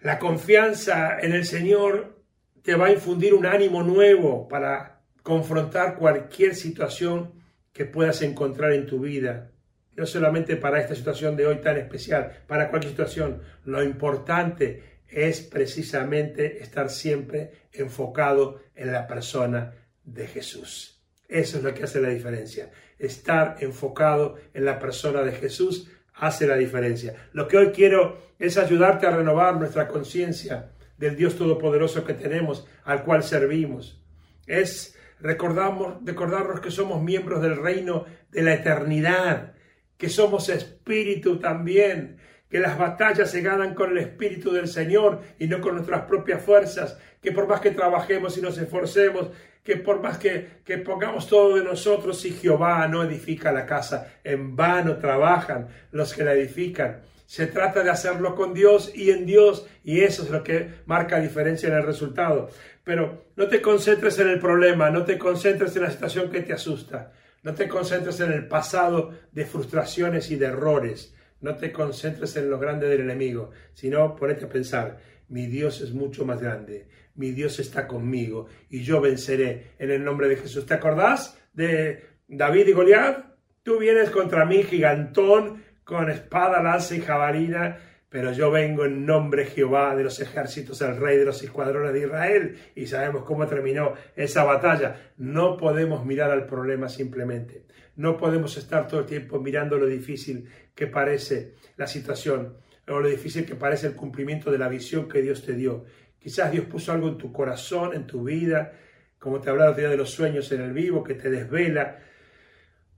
La 0.02 0.20
confianza 0.20 1.18
en 1.22 1.32
el 1.32 1.46
Señor 1.46 2.22
te 2.62 2.76
va 2.76 2.88
a 2.88 2.92
infundir 2.92 3.34
un 3.34 3.46
ánimo 3.46 3.82
nuevo 3.82 4.50
para 4.50 5.04
confrontar 5.24 5.96
cualquier 5.96 6.54
situación 6.54 7.32
que 7.72 7.86
puedas 7.86 8.22
encontrar 8.24 8.74
en 8.74 8.88
tu 8.88 9.00
vida. 9.00 9.52
No 9.96 10.06
solamente 10.06 10.58
para 10.58 10.82
esta 10.82 10.96
situación 10.96 11.38
de 11.38 11.48
hoy 11.48 11.62
tan 11.62 11.78
especial, 11.78 12.44
para 12.46 12.70
cualquier 12.70 12.92
situación. 12.92 13.42
Lo 13.64 13.82
importante 13.82 15.00
es 15.08 15.40
precisamente 15.40 16.62
estar 16.62 16.90
siempre 16.90 17.70
enfocado 17.72 18.60
en 18.76 18.92
la 18.92 19.08
persona 19.08 19.76
de 20.04 20.28
Jesús. 20.28 20.99
Eso 21.30 21.60
es 21.60 21.64
lo 21.64 21.74
que 21.76 21.84
hace 21.84 22.02
la 22.02 22.10
diferencia. 22.10 22.72
Estar 22.98 23.58
enfocado 23.60 24.36
en 24.54 24.66
la 24.66 24.80
persona 24.80 25.22
de 25.22 25.32
Jesús 25.32 25.90
hace 26.16 26.48
la 26.48 26.58
diferencia. 26.58 27.16
Lo 27.34 27.48
que 27.48 27.58
hoy 27.58 27.68
quiero 27.68 28.18
es 28.40 28.58
ayudarte 28.58 29.06
a 29.06 29.16
renovar 29.16 29.56
nuestra 29.56 29.88
conciencia 29.88 30.72
del 30.98 31.16
Dios 31.16 31.38
Todopoderoso 31.38 32.04
que 32.04 32.16
tenemos, 32.16 32.68
al 32.84 33.04
cual 33.04 33.24
servimos. 33.24 34.02
Es 34.48 34.98
recordamos, 35.20 36.04
recordarnos 36.04 36.62
que 36.62 36.72
somos 36.72 37.02
miembros 37.02 37.42
del 37.42 37.58
reino 37.58 38.06
de 38.32 38.42
la 38.42 38.56
eternidad, 38.56 39.54
que 39.98 40.10
somos 40.10 40.50
espíritu 40.50 41.40
también, 41.40 42.18
que 42.50 42.60
las 42.60 42.78
batallas 42.78 43.30
se 43.30 43.42
ganan 43.42 43.76
con 43.76 43.92
el 43.92 44.00
espíritu 44.00 44.52
del 44.52 44.68
Señor 44.68 45.22
y 45.38 45.48
no 45.48 45.62
con 45.62 45.76
nuestras 45.76 46.04
propias 46.04 46.42
fuerzas, 46.42 46.98
que 47.22 47.32
por 47.32 47.48
más 47.48 47.62
que 47.62 47.72
trabajemos 47.72 48.38
y 48.38 48.42
nos 48.42 48.58
esforcemos, 48.58 49.30
que 49.70 49.78
por 49.78 50.02
más 50.02 50.18
que, 50.18 50.64
que 50.66 50.80
pongamos 50.80 51.28
todo 51.28 51.56
de 51.56 51.64
nosotros, 51.64 52.20
si 52.20 52.32
Jehová 52.32 52.88
no 52.88 53.04
edifica 53.04 53.52
la 53.52 53.68
casa, 53.68 54.14
en 54.24 54.56
vano 54.56 54.98
trabajan 54.98 55.68
los 55.92 56.12
que 56.12 56.24
la 56.24 56.34
edifican. 56.34 57.02
Se 57.28 57.46
trata 57.46 57.84
de 57.84 57.92
hacerlo 57.92 58.34
con 58.34 58.56
Dios 58.56 58.92
y 58.96 59.12
en 59.12 59.28
Dios, 59.28 59.68
y 59.84 60.00
eso 60.00 60.24
es 60.24 60.32
lo 60.32 60.44
que 60.44 60.70
marca 60.88 61.20
diferencia 61.20 61.70
en 61.70 61.76
el 61.76 61.84
resultado. 61.84 62.50
Pero 62.84 63.26
no 63.36 63.48
te 63.48 63.62
concentres 63.62 64.18
en 64.18 64.30
el 64.30 64.40
problema, 64.40 64.90
no 64.90 65.06
te 65.06 65.20
concentres 65.20 65.76
en 65.76 65.84
la 65.84 65.92
situación 65.92 66.32
que 66.32 66.42
te 66.42 66.54
asusta, 66.54 67.12
no 67.44 67.54
te 67.54 67.68
concentres 67.68 68.20
en 68.22 68.32
el 68.32 68.48
pasado 68.48 69.14
de 69.32 69.46
frustraciones 69.46 70.32
y 70.32 70.38
de 70.38 70.48
errores, 70.48 71.14
no 71.42 71.58
te 71.58 71.72
concentres 71.72 72.36
en 72.38 72.50
lo 72.50 72.58
grande 72.58 72.90
del 72.90 73.02
enemigo, 73.02 73.52
sino 73.76 74.16
ponete 74.16 74.46
a 74.46 74.50
pensar, 74.50 74.98
mi 75.28 75.46
Dios 75.46 75.80
es 75.82 75.92
mucho 75.92 76.26
más 76.26 76.42
grande, 76.42 76.88
mi 77.20 77.32
Dios 77.32 77.60
está 77.60 77.86
conmigo 77.86 78.48
y 78.70 78.82
yo 78.82 79.02
venceré 79.02 79.72
en 79.78 79.92
el 79.92 80.04
nombre 80.04 80.30
de 80.30 80.38
Jesús. 80.38 80.66
¿Te 80.66 80.76
acordás 80.76 81.38
de 81.54 82.06
David 82.28 82.68
y 82.68 82.72
Goliat? 82.72 83.26
Tú 83.62 83.78
vienes 83.78 84.10
contra 84.10 84.46
mí, 84.46 84.64
gigantón, 84.64 85.62
con 85.84 86.10
espada, 86.10 86.64
lanza 86.64 86.96
y 86.96 87.02
jabalina, 87.02 87.78
pero 88.08 88.32
yo 88.32 88.50
vengo 88.50 88.86
en 88.86 89.06
nombre 89.06 89.44
de 89.44 89.50
Jehová 89.52 89.96
de 89.98 90.06
los 90.06 90.20
ejércitos, 90.22 90.82
el 90.82 90.96
rey 90.96 91.18
de 91.18 91.26
los 91.26 91.44
escuadrones 91.44 91.92
de 91.92 92.00
Israel, 92.00 92.58
y 92.74 92.88
sabemos 92.88 93.24
cómo 93.24 93.46
terminó 93.48 93.94
esa 94.16 94.46
batalla. 94.46 95.12
No 95.18 95.58
podemos 95.58 96.06
mirar 96.06 96.32
al 96.32 96.46
problema 96.46 96.88
simplemente. 96.88 97.66
No 97.98 98.16
podemos 98.16 98.56
estar 98.56 98.88
todo 98.88 99.02
el 99.02 99.06
tiempo 99.06 99.42
mirando 99.42 99.78
lo 99.78 99.88
difícil 99.88 100.48
que 100.74 100.88
parece 100.88 101.56
la 101.76 101.86
situación 101.86 102.56
o 102.88 103.00
lo 103.00 103.10
difícil 103.10 103.46
que 103.46 103.56
parece 103.56 103.88
el 103.88 103.94
cumplimiento 103.94 104.52
de 104.52 104.58
la 104.58 104.70
visión 104.70 105.10
que 105.10 105.22
Dios 105.22 105.46
te 105.46 105.54
dio. 105.54 105.84
Quizás 106.20 106.52
Dios 106.52 106.66
puso 106.66 106.92
algo 106.92 107.08
en 107.08 107.18
tu 107.18 107.32
corazón, 107.32 107.94
en 107.94 108.06
tu 108.06 108.24
vida, 108.24 108.74
como 109.18 109.40
te 109.40 109.50
hablaba 109.50 109.74
de 109.74 109.98
los 109.98 110.10
sueños 110.10 110.52
en 110.52 110.62
el 110.62 110.74
vivo, 110.74 111.04
que 111.04 111.16
te 111.16 111.30
desvela 111.30 112.00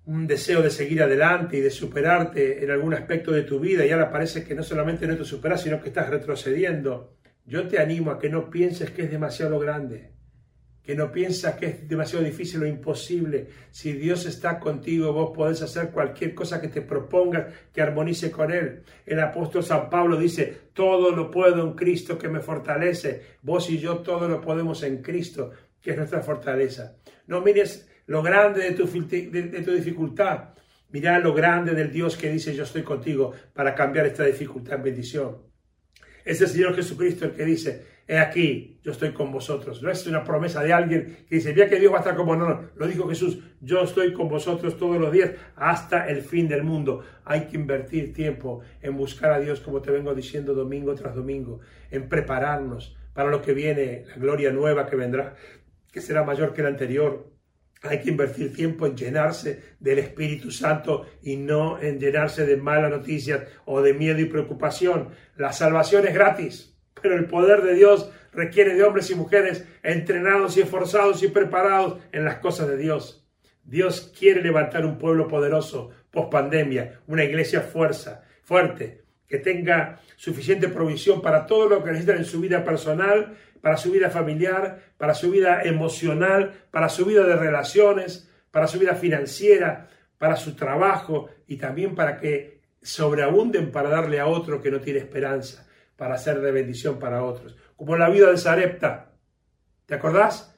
un 0.05 0.25
deseo 0.25 0.61
de 0.61 0.71
seguir 0.71 1.03
adelante 1.03 1.57
y 1.57 1.61
de 1.61 1.69
superarte 1.69 2.63
en 2.63 2.71
algún 2.71 2.93
aspecto 2.93 3.31
de 3.31 3.43
tu 3.43 3.59
vida 3.59 3.85
y 3.85 3.91
ahora 3.91 4.11
parece 4.11 4.43
que 4.43 4.55
no 4.55 4.63
solamente 4.63 5.05
no 5.05 5.15
te 5.15 5.23
superas, 5.23 5.61
sino 5.61 5.81
que 5.81 5.89
estás 5.89 6.09
retrocediendo. 6.09 7.17
Yo 7.45 7.67
te 7.67 7.79
animo 7.79 8.11
a 8.11 8.19
que 8.19 8.29
no 8.29 8.49
pienses 8.49 8.89
que 8.91 9.03
es 9.03 9.11
demasiado 9.11 9.59
grande 9.59 10.11
que 10.83 10.95
no 10.95 11.11
piensas 11.11 11.55
que 11.55 11.65
es 11.67 11.87
demasiado 11.87 12.25
difícil 12.25 12.63
o 12.63 12.67
imposible. 12.67 13.47
Si 13.69 13.93
Dios 13.93 14.25
está 14.25 14.59
contigo, 14.59 15.13
vos 15.13 15.31
podés 15.35 15.61
hacer 15.61 15.91
cualquier 15.91 16.33
cosa 16.33 16.59
que 16.59 16.69
te 16.69 16.81
propongas 16.81 17.53
que 17.71 17.81
armonice 17.81 18.31
con 18.31 18.51
Él. 18.51 18.83
El 19.05 19.19
apóstol 19.19 19.63
San 19.63 19.89
Pablo 19.89 20.17
dice, 20.17 20.71
todo 20.73 21.11
lo 21.11 21.29
puedo 21.29 21.63
en 21.63 21.73
Cristo 21.73 22.17
que 22.17 22.29
me 22.29 22.39
fortalece. 22.39 23.21
Vos 23.43 23.69
y 23.69 23.77
yo 23.77 23.99
todo 23.99 24.27
lo 24.27 24.41
podemos 24.41 24.81
en 24.83 25.01
Cristo, 25.01 25.51
que 25.79 25.91
es 25.91 25.97
nuestra 25.97 26.21
fortaleza. 26.21 26.97
No 27.27 27.41
mires 27.41 27.87
lo 28.07 28.23
grande 28.23 28.61
de 28.61 28.71
tu, 28.71 28.87
de, 28.87 29.61
tu 29.63 29.71
dificultad. 29.71 30.49
Mira 30.89 31.19
lo 31.19 31.33
grande 31.33 31.73
del 31.73 31.91
Dios 31.91 32.17
que 32.17 32.29
dice, 32.29 32.55
yo 32.55 32.63
estoy 32.63 32.83
contigo 32.83 33.33
para 33.53 33.75
cambiar 33.75 34.07
esta 34.07 34.25
dificultad 34.25 34.75
en 34.75 34.83
bendición. 34.83 35.37
Es 36.25 36.41
el 36.41 36.47
Señor 36.47 36.75
Jesucristo 36.75 37.25
el 37.25 37.31
que 37.31 37.45
dice, 37.45 37.85
he 38.07 38.17
aquí, 38.17 38.79
yo 38.83 38.91
estoy 38.91 39.11
con 39.11 39.31
vosotros. 39.31 39.81
No 39.81 39.89
es 39.89 40.05
una 40.07 40.23
promesa 40.23 40.63
de 40.63 40.73
alguien 40.73 41.25
que 41.27 41.35
dice, 41.35 41.53
mira 41.53 41.69
que 41.69 41.79
Dios 41.79 41.91
va 41.91 41.97
a 41.97 41.99
estar 41.99 42.15
como 42.15 42.35
no, 42.35 42.49
no, 42.49 42.69
lo 42.75 42.87
dijo 42.87 43.07
Jesús, 43.07 43.39
yo 43.61 43.81
estoy 43.83 44.13
con 44.13 44.27
vosotros 44.27 44.77
todos 44.77 44.99
los 44.99 45.11
días 45.11 45.31
hasta 45.55 46.07
el 46.09 46.21
fin 46.21 46.47
del 46.47 46.63
mundo. 46.63 47.03
Hay 47.23 47.41
que 47.47 47.57
invertir 47.57 48.13
tiempo 48.13 48.61
en 48.81 48.97
buscar 48.97 49.31
a 49.31 49.39
Dios, 49.39 49.61
como 49.61 49.81
te 49.81 49.91
vengo 49.91 50.13
diciendo 50.13 50.53
domingo 50.53 50.93
tras 50.95 51.15
domingo, 51.15 51.59
en 51.89 52.09
prepararnos 52.09 52.97
para 53.13 53.29
lo 53.29 53.41
que 53.41 53.53
viene, 53.53 54.05
la 54.07 54.15
gloria 54.15 54.51
nueva 54.51 54.87
que 54.87 54.95
vendrá, 54.95 55.35
que 55.91 56.01
será 56.01 56.23
mayor 56.23 56.53
que 56.53 56.63
la 56.63 56.69
anterior. 56.69 57.29
Hay 57.83 57.99
que 58.01 58.11
invertir 58.11 58.53
tiempo 58.53 58.85
en 58.85 58.95
llenarse 58.95 59.75
del 59.79 59.97
Espíritu 59.99 60.51
Santo 60.51 61.07
y 61.23 61.35
no 61.35 61.81
en 61.81 61.99
llenarse 61.99 62.45
de 62.45 62.55
malas 62.55 62.91
noticias 62.91 63.41
o 63.65 63.81
de 63.81 63.95
miedo 63.95 64.19
y 64.19 64.25
preocupación. 64.25 65.09
La 65.35 65.51
salvación 65.51 66.05
es 66.05 66.13
gratis 66.13 66.70
pero 66.99 67.15
el 67.15 67.25
poder 67.25 67.61
de 67.61 67.75
Dios 67.75 68.11
requiere 68.33 68.75
de 68.75 68.83
hombres 68.83 69.09
y 69.09 69.15
mujeres 69.15 69.65
entrenados 69.83 70.57
y 70.57 70.61
esforzados 70.61 71.23
y 71.23 71.27
preparados 71.27 71.99
en 72.11 72.25
las 72.25 72.37
cosas 72.37 72.67
de 72.67 72.77
Dios. 72.77 73.25
Dios 73.63 74.13
quiere 74.17 74.41
levantar 74.41 74.85
un 74.85 74.97
pueblo 74.97 75.27
poderoso 75.27 75.91
post 76.09 76.31
pandemia, 76.31 76.99
una 77.07 77.23
iglesia 77.23 77.61
fuerza, 77.61 78.23
fuerte, 78.43 79.03
que 79.27 79.37
tenga 79.37 79.99
suficiente 80.17 80.67
provisión 80.67 81.21
para 81.21 81.45
todo 81.45 81.69
lo 81.69 81.83
que 81.83 81.91
necesitan 81.91 82.17
en 82.17 82.25
su 82.25 82.41
vida 82.41 82.65
personal, 82.65 83.37
para 83.61 83.77
su 83.77 83.91
vida 83.91 84.09
familiar, 84.09 84.81
para 84.97 85.13
su 85.13 85.31
vida 85.31 85.61
emocional, 85.63 86.51
para 86.69 86.89
su 86.89 87.05
vida 87.05 87.23
de 87.23 87.35
relaciones, 87.35 88.29
para 88.49 88.67
su 88.67 88.79
vida 88.79 88.95
financiera, 88.95 89.87
para 90.17 90.35
su 90.35 90.55
trabajo 90.55 91.29
y 91.47 91.55
también 91.55 91.95
para 91.95 92.17
que 92.17 92.59
sobreabunden 92.81 93.71
para 93.71 93.89
darle 93.89 94.19
a 94.19 94.27
otro 94.27 94.61
que 94.61 94.71
no 94.71 94.81
tiene 94.81 94.99
esperanza 94.99 95.67
para 96.01 96.17
ser 96.17 96.41
de 96.41 96.51
bendición 96.51 96.97
para 96.97 97.23
otros. 97.23 97.55
Como 97.75 97.95
la 97.95 98.09
vida 98.09 98.31
de 98.31 98.37
Sarepta. 98.37 99.13
¿Te 99.85 99.93
acordás? 99.93 100.57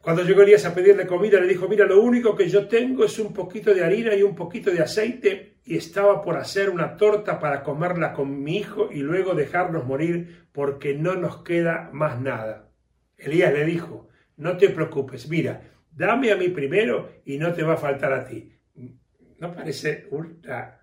Cuando 0.00 0.22
llegó 0.22 0.40
Elías 0.40 0.64
a 0.64 0.74
pedirle 0.74 1.06
comida, 1.06 1.38
le 1.38 1.48
dijo, 1.48 1.68
mira, 1.68 1.84
lo 1.84 2.00
único 2.00 2.34
que 2.34 2.48
yo 2.48 2.66
tengo 2.66 3.04
es 3.04 3.18
un 3.18 3.34
poquito 3.34 3.74
de 3.74 3.84
harina 3.84 4.14
y 4.14 4.22
un 4.22 4.34
poquito 4.34 4.70
de 4.70 4.80
aceite 4.80 5.58
y 5.66 5.76
estaba 5.76 6.22
por 6.22 6.38
hacer 6.38 6.70
una 6.70 6.96
torta 6.96 7.38
para 7.38 7.62
comerla 7.62 8.14
con 8.14 8.42
mi 8.42 8.56
hijo 8.56 8.88
y 8.90 9.00
luego 9.00 9.34
dejarnos 9.34 9.84
morir 9.84 10.46
porque 10.50 10.94
no 10.94 11.14
nos 11.14 11.42
queda 11.42 11.90
más 11.92 12.18
nada. 12.18 12.70
Elías 13.18 13.52
le 13.52 13.66
dijo, 13.66 14.08
no 14.38 14.56
te 14.56 14.70
preocupes, 14.70 15.28
mira, 15.28 15.60
dame 15.90 16.32
a 16.32 16.36
mí 16.36 16.48
primero 16.48 17.20
y 17.26 17.36
no 17.36 17.52
te 17.52 17.62
va 17.62 17.74
a 17.74 17.76
faltar 17.76 18.14
a 18.14 18.24
ti. 18.24 18.50
¿No 19.40 19.52
parece 19.52 20.08
una 20.10 20.80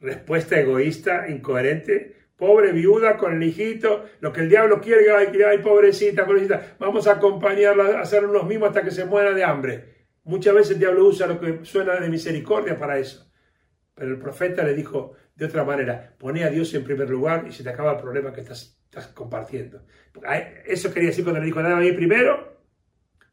respuesta 0.00 0.58
egoísta, 0.58 1.28
incoherente? 1.28 2.25
Pobre 2.36 2.72
viuda 2.72 3.16
con 3.16 3.34
el 3.34 3.42
hijito, 3.42 4.04
lo 4.20 4.32
que 4.32 4.42
el 4.42 4.48
diablo 4.48 4.80
quiere, 4.80 5.10
ay, 5.10 5.28
ay 5.42 5.58
pobrecita, 5.58 6.26
pobrecita, 6.26 6.76
vamos 6.78 7.06
a 7.06 7.12
acompañarla 7.12 7.98
a 7.98 8.00
hacer 8.02 8.26
unos 8.26 8.46
mimos 8.46 8.68
hasta 8.68 8.82
que 8.82 8.90
se 8.90 9.06
muera 9.06 9.32
de 9.32 9.42
hambre. 9.42 9.96
Muchas 10.24 10.54
veces 10.54 10.72
el 10.72 10.80
diablo 10.80 11.06
usa 11.06 11.26
lo 11.26 11.40
que 11.40 11.64
suena 11.64 11.98
de 11.98 12.10
misericordia 12.10 12.78
para 12.78 12.98
eso. 12.98 13.30
Pero 13.94 14.10
el 14.10 14.18
profeta 14.18 14.62
le 14.64 14.74
dijo 14.74 15.14
de 15.34 15.46
otra 15.46 15.64
manera, 15.64 16.14
pone 16.18 16.44
a 16.44 16.50
Dios 16.50 16.74
en 16.74 16.84
primer 16.84 17.08
lugar 17.08 17.46
y 17.48 17.52
se 17.52 17.62
te 17.62 17.70
acaba 17.70 17.92
el 17.92 17.98
problema 17.98 18.32
que 18.32 18.42
estás, 18.42 18.78
compartiendo. 19.14 19.84
Eso 20.64 20.92
quería 20.92 21.10
decir 21.10 21.24
cuando 21.24 21.40
le 21.40 21.46
dijo, 21.46 21.62
dame 21.62 21.74
a 21.74 21.78
mí 21.78 21.92
primero 21.92 22.62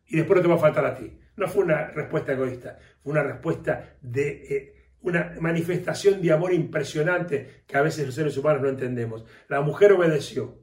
y 0.05 0.17
después 0.17 0.37
no 0.37 0.43
te 0.43 0.47
va 0.49 0.55
a 0.55 0.59
faltar 0.59 0.85
a 0.85 0.95
ti. 0.95 1.19
No 1.35 1.47
fue 1.47 1.63
una 1.63 1.87
respuesta 1.87 2.33
egoísta, 2.33 2.77
fue 3.01 3.13
una 3.13 3.23
respuesta 3.23 3.95
de 4.01 4.29
eh, 4.29 4.82
una 5.03 5.35
manifestación 5.39 6.21
de 6.21 6.31
amor 6.31 6.53
impresionante 6.53 7.63
que 7.67 7.77
a 7.77 7.81
veces 7.81 8.05
los 8.05 8.15
seres 8.15 8.37
humanos 8.37 8.61
no 8.61 8.69
entendemos. 8.69 9.25
La 9.49 9.61
mujer 9.61 9.91
obedeció. 9.91 10.57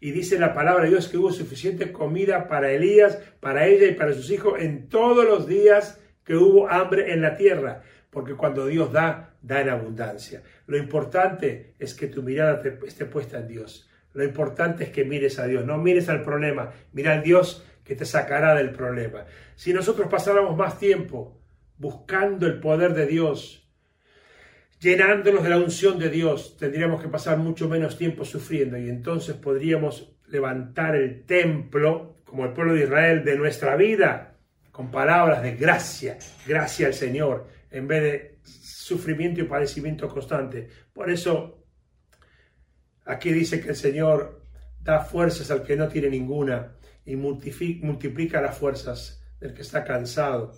Y 0.00 0.12
dice 0.12 0.38
la 0.38 0.54
palabra 0.54 0.84
de 0.84 0.90
Dios 0.90 1.08
que 1.08 1.18
hubo 1.18 1.30
suficiente 1.30 1.92
comida 1.92 2.48
para 2.48 2.72
Elías, 2.72 3.18
para 3.40 3.66
ella 3.66 3.86
y 3.86 3.94
para 3.94 4.14
sus 4.14 4.30
hijos 4.30 4.58
en 4.58 4.88
todos 4.88 5.26
los 5.26 5.46
días 5.46 6.00
que 6.24 6.36
hubo 6.36 6.70
hambre 6.70 7.12
en 7.12 7.20
la 7.20 7.36
tierra. 7.36 7.82
Porque 8.10 8.34
cuando 8.34 8.66
Dios 8.66 8.92
da, 8.92 9.34
da 9.42 9.60
en 9.60 9.68
abundancia. 9.68 10.42
Lo 10.66 10.78
importante 10.78 11.74
es 11.78 11.94
que 11.94 12.06
tu 12.06 12.22
mirada 12.22 12.62
esté 12.86 13.04
puesta 13.04 13.38
en 13.38 13.48
Dios. 13.48 13.90
Lo 14.14 14.24
importante 14.24 14.84
es 14.84 14.90
que 14.90 15.04
mires 15.04 15.38
a 15.38 15.46
Dios, 15.46 15.64
no 15.64 15.78
mires 15.78 16.08
al 16.08 16.22
problema, 16.22 16.72
mira 16.92 17.12
al 17.12 17.22
Dios 17.22 17.64
que 17.84 17.94
te 17.94 18.04
sacará 18.04 18.54
del 18.54 18.70
problema. 18.70 19.24
Si 19.54 19.72
nosotros 19.72 20.08
pasáramos 20.08 20.56
más 20.56 20.78
tiempo 20.78 21.40
buscando 21.76 22.46
el 22.46 22.60
poder 22.60 22.94
de 22.94 23.06
Dios, 23.06 23.59
llenándonos 24.80 25.42
de 25.42 25.50
la 25.50 25.58
unción 25.58 25.98
de 25.98 26.08
Dios, 26.08 26.56
tendríamos 26.56 27.02
que 27.02 27.08
pasar 27.08 27.38
mucho 27.38 27.68
menos 27.68 27.98
tiempo 27.98 28.24
sufriendo 28.24 28.78
y 28.78 28.88
entonces 28.88 29.36
podríamos 29.36 30.16
levantar 30.26 30.96
el 30.96 31.24
templo, 31.24 32.16
como 32.24 32.46
el 32.46 32.52
pueblo 32.52 32.74
de 32.74 32.84
Israel, 32.84 33.24
de 33.24 33.36
nuestra 33.36 33.76
vida, 33.76 34.38
con 34.70 34.90
palabras 34.90 35.42
de 35.42 35.56
gracia, 35.56 36.18
gracia 36.46 36.86
al 36.86 36.94
Señor, 36.94 37.46
en 37.70 37.86
vez 37.86 38.02
de 38.02 38.38
sufrimiento 38.42 39.40
y 39.40 39.44
padecimiento 39.44 40.08
constante. 40.08 40.68
Por 40.92 41.10
eso, 41.10 41.64
aquí 43.04 43.32
dice 43.32 43.60
que 43.60 43.70
el 43.70 43.76
Señor 43.76 44.44
da 44.80 45.00
fuerzas 45.00 45.50
al 45.50 45.62
que 45.62 45.76
no 45.76 45.88
tiene 45.88 46.08
ninguna 46.08 46.76
y 47.04 47.16
multiplica 47.16 48.40
las 48.40 48.56
fuerzas 48.56 49.22
del 49.40 49.52
que 49.52 49.62
está 49.62 49.84
cansado. 49.84 50.52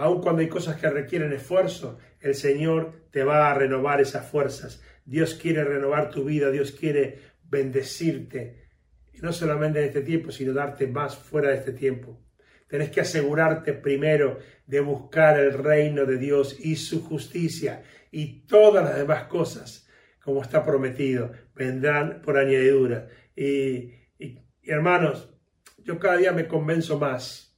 Aun 0.00 0.22
cuando 0.22 0.40
hay 0.40 0.48
cosas 0.48 0.80
que 0.80 0.88
requieren 0.88 1.30
esfuerzo, 1.34 1.98
el 2.20 2.34
Señor 2.34 3.04
te 3.10 3.22
va 3.22 3.50
a 3.50 3.54
renovar 3.54 4.00
esas 4.00 4.26
fuerzas. 4.26 4.82
Dios 5.04 5.34
quiere 5.34 5.62
renovar 5.62 6.08
tu 6.08 6.24
vida, 6.24 6.50
Dios 6.50 6.72
quiere 6.72 7.18
bendecirte, 7.42 8.68
y 9.12 9.18
no 9.20 9.30
solamente 9.30 9.78
en 9.78 9.84
este 9.84 10.00
tiempo, 10.00 10.30
sino 10.30 10.54
darte 10.54 10.86
más 10.86 11.18
fuera 11.18 11.50
de 11.50 11.56
este 11.56 11.72
tiempo. 11.72 12.18
Tenés 12.66 12.88
que 12.88 13.02
asegurarte 13.02 13.74
primero 13.74 14.38
de 14.66 14.80
buscar 14.80 15.38
el 15.38 15.52
reino 15.52 16.06
de 16.06 16.16
Dios 16.16 16.58
y 16.58 16.76
su 16.76 17.04
justicia 17.04 17.82
y 18.10 18.46
todas 18.46 18.82
las 18.82 18.96
demás 18.96 19.24
cosas, 19.24 19.86
como 20.24 20.40
está 20.40 20.64
prometido, 20.64 21.30
vendrán 21.54 22.22
por 22.22 22.38
añadidura. 22.38 23.06
y 23.36 23.92
hermanos, 24.62 25.28
yo 25.76 25.98
cada 25.98 26.16
día 26.16 26.32
me 26.32 26.48
convenzo 26.48 26.98
más 26.98 27.49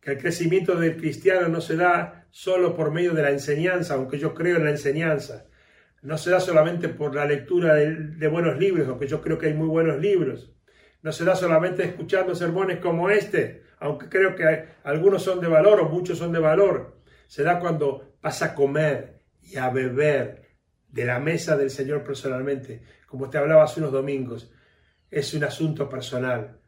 que 0.00 0.12
el 0.12 0.18
crecimiento 0.18 0.76
del 0.76 0.96
cristiano 0.96 1.48
no 1.48 1.60
se 1.60 1.76
da 1.76 2.26
solo 2.30 2.74
por 2.74 2.90
medio 2.90 3.12
de 3.12 3.22
la 3.22 3.30
enseñanza, 3.30 3.94
aunque 3.94 4.18
yo 4.18 4.34
creo 4.34 4.56
en 4.56 4.64
la 4.64 4.70
enseñanza. 4.70 5.46
No 6.02 6.16
se 6.16 6.30
da 6.30 6.40
solamente 6.40 6.88
por 6.88 7.14
la 7.14 7.26
lectura 7.26 7.74
de, 7.74 8.28
buenos 8.28 8.58
libros, 8.58 8.88
aunque 8.88 9.06
yo 9.06 9.20
creo 9.20 9.38
que 9.38 9.48
hay 9.48 9.54
muy 9.54 9.68
buenos 9.68 10.00
libros. 10.00 10.52
No 11.02 11.12
se 11.12 11.24
da 11.24 11.36
solamente 11.36 11.84
escuchando 11.84 12.34
sermones 12.34 12.78
como 12.78 13.10
este, 13.10 13.64
aunque 13.78 14.08
creo 14.08 14.34
que 14.34 14.64
algunos 14.84 15.22
son 15.22 15.40
de 15.40 15.48
valor 15.48 15.80
o 15.80 15.88
muchos 15.88 16.18
son 16.18 16.32
de 16.32 16.38
valor. 16.38 17.02
Se 17.26 17.42
da 17.42 17.58
cuando 17.58 18.14
vas 18.22 18.42
a 18.42 18.54
comer 18.54 19.22
y 19.42 19.56
a 19.56 19.68
beber 19.68 20.56
de 20.88 21.04
la 21.04 21.20
mesa 21.20 21.56
del 21.56 21.70
Señor 21.70 22.02
personalmente, 22.02 22.82
como 23.06 23.28
te 23.28 23.38
hablaba 23.38 23.64
hace 23.64 23.80
unos 23.80 23.92
domingos. 23.92 24.50
Es 25.10 25.34
un 25.34 25.44
asunto 25.44 25.88
personal. 25.88 26.59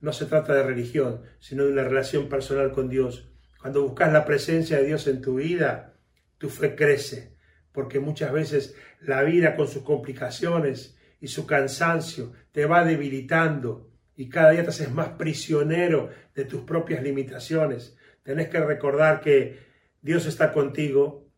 No 0.00 0.12
se 0.12 0.26
trata 0.26 0.54
de 0.54 0.62
religión, 0.62 1.22
sino 1.40 1.64
de 1.64 1.72
una 1.72 1.84
relación 1.84 2.28
personal 2.28 2.72
con 2.72 2.88
Dios. 2.88 3.32
Cuando 3.60 3.82
buscas 3.82 4.12
la 4.12 4.24
presencia 4.24 4.78
de 4.78 4.86
Dios 4.86 5.06
en 5.08 5.20
tu 5.20 5.36
vida, 5.36 5.94
tu 6.38 6.48
fe 6.48 6.74
crece, 6.74 7.36
porque 7.72 7.98
muchas 8.00 8.32
veces 8.32 8.76
la 9.00 9.22
vida 9.22 9.56
con 9.56 9.68
sus 9.68 9.82
complicaciones 9.82 10.96
y 11.20 11.28
su 11.28 11.46
cansancio 11.46 12.32
te 12.52 12.66
va 12.66 12.84
debilitando 12.84 13.90
y 14.14 14.28
cada 14.28 14.50
día 14.50 14.64
te 14.64 14.70
haces 14.70 14.90
más 14.90 15.10
prisionero 15.10 16.10
de 16.34 16.44
tus 16.44 16.62
propias 16.62 17.02
limitaciones. 17.02 17.96
Tenés 18.22 18.48
que 18.48 18.60
recordar 18.60 19.20
que 19.20 19.60
Dios 20.02 20.26
está 20.26 20.52
contigo, 20.52 21.30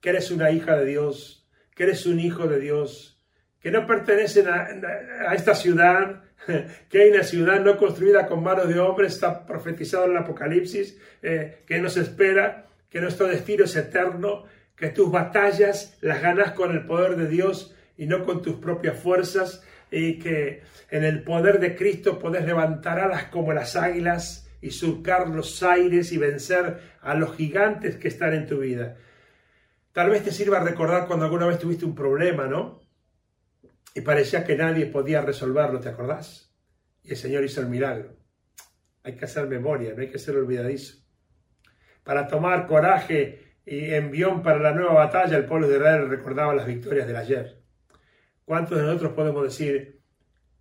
que 0.00 0.10
eres 0.10 0.30
una 0.30 0.50
hija 0.50 0.76
de 0.76 0.84
Dios, 0.84 1.48
que 1.74 1.84
eres 1.84 2.06
un 2.06 2.18
hijo 2.18 2.46
de 2.46 2.58
Dios, 2.58 3.22
que 3.60 3.70
no 3.70 3.86
pertenecen 3.86 4.48
a, 4.48 4.66
a 5.28 5.34
esta 5.34 5.54
ciudad, 5.54 6.23
que 6.88 7.02
hay 7.02 7.10
una 7.10 7.22
ciudad 7.22 7.60
no 7.60 7.76
construida 7.76 8.26
con 8.26 8.42
manos 8.42 8.68
de 8.68 8.78
hombres, 8.78 9.14
está 9.14 9.46
profetizado 9.46 10.04
en 10.06 10.12
el 10.12 10.16
Apocalipsis, 10.18 10.98
eh, 11.22 11.62
que 11.66 11.78
nos 11.78 11.96
espera, 11.96 12.66
que 12.90 13.00
nuestro 13.00 13.26
destino 13.26 13.64
es 13.64 13.76
eterno, 13.76 14.44
que 14.76 14.88
tus 14.88 15.10
batallas 15.10 15.96
las 16.00 16.20
ganas 16.20 16.52
con 16.52 16.72
el 16.72 16.86
poder 16.86 17.16
de 17.16 17.28
Dios 17.28 17.74
y 17.96 18.06
no 18.06 18.24
con 18.24 18.42
tus 18.42 18.56
propias 18.56 18.98
fuerzas, 18.98 19.62
y 19.90 20.18
que 20.18 20.62
en 20.90 21.04
el 21.04 21.22
poder 21.22 21.60
de 21.60 21.76
Cristo 21.76 22.18
podés 22.18 22.44
levantar 22.44 22.98
alas 22.98 23.24
como 23.24 23.52
las 23.52 23.76
águilas 23.76 24.50
y 24.60 24.70
surcar 24.70 25.28
los 25.28 25.62
aires 25.62 26.10
y 26.12 26.18
vencer 26.18 26.78
a 27.00 27.14
los 27.14 27.36
gigantes 27.36 27.96
que 27.96 28.08
están 28.08 28.34
en 28.34 28.46
tu 28.46 28.58
vida. 28.58 28.96
Tal 29.92 30.10
vez 30.10 30.24
te 30.24 30.32
sirva 30.32 30.58
recordar 30.60 31.06
cuando 31.06 31.26
alguna 31.26 31.46
vez 31.46 31.58
tuviste 31.58 31.84
un 31.84 31.94
problema, 31.94 32.46
¿no? 32.46 32.83
Y 33.94 34.00
parecía 34.00 34.44
que 34.44 34.56
nadie 34.56 34.86
podía 34.86 35.20
resolverlo, 35.20 35.78
¿te 35.78 35.88
acordás? 35.88 36.52
Y 37.02 37.10
el 37.10 37.16
Señor 37.16 37.44
hizo 37.44 37.60
el 37.60 37.68
milagro. 37.68 38.16
Hay 39.04 39.14
que 39.14 39.24
hacer 39.24 39.46
memoria, 39.46 39.94
no 39.94 40.02
hay 40.02 40.08
que 40.08 40.18
ser 40.18 40.36
olvidadizo. 40.36 40.98
Para 42.02 42.26
tomar 42.26 42.66
coraje 42.66 43.58
y 43.64 43.94
envión 43.94 44.42
para 44.42 44.58
la 44.58 44.72
nueva 44.72 44.94
batalla, 44.94 45.36
el 45.36 45.44
pueblo 45.44 45.68
de 45.68 45.76
Israel 45.76 46.08
recordaba 46.08 46.54
las 46.54 46.66
victorias 46.66 47.06
del 47.06 47.16
ayer. 47.16 47.62
¿Cuántos 48.44 48.78
de 48.78 48.84
nosotros 48.84 49.12
podemos 49.12 49.44
decir, 49.44 50.02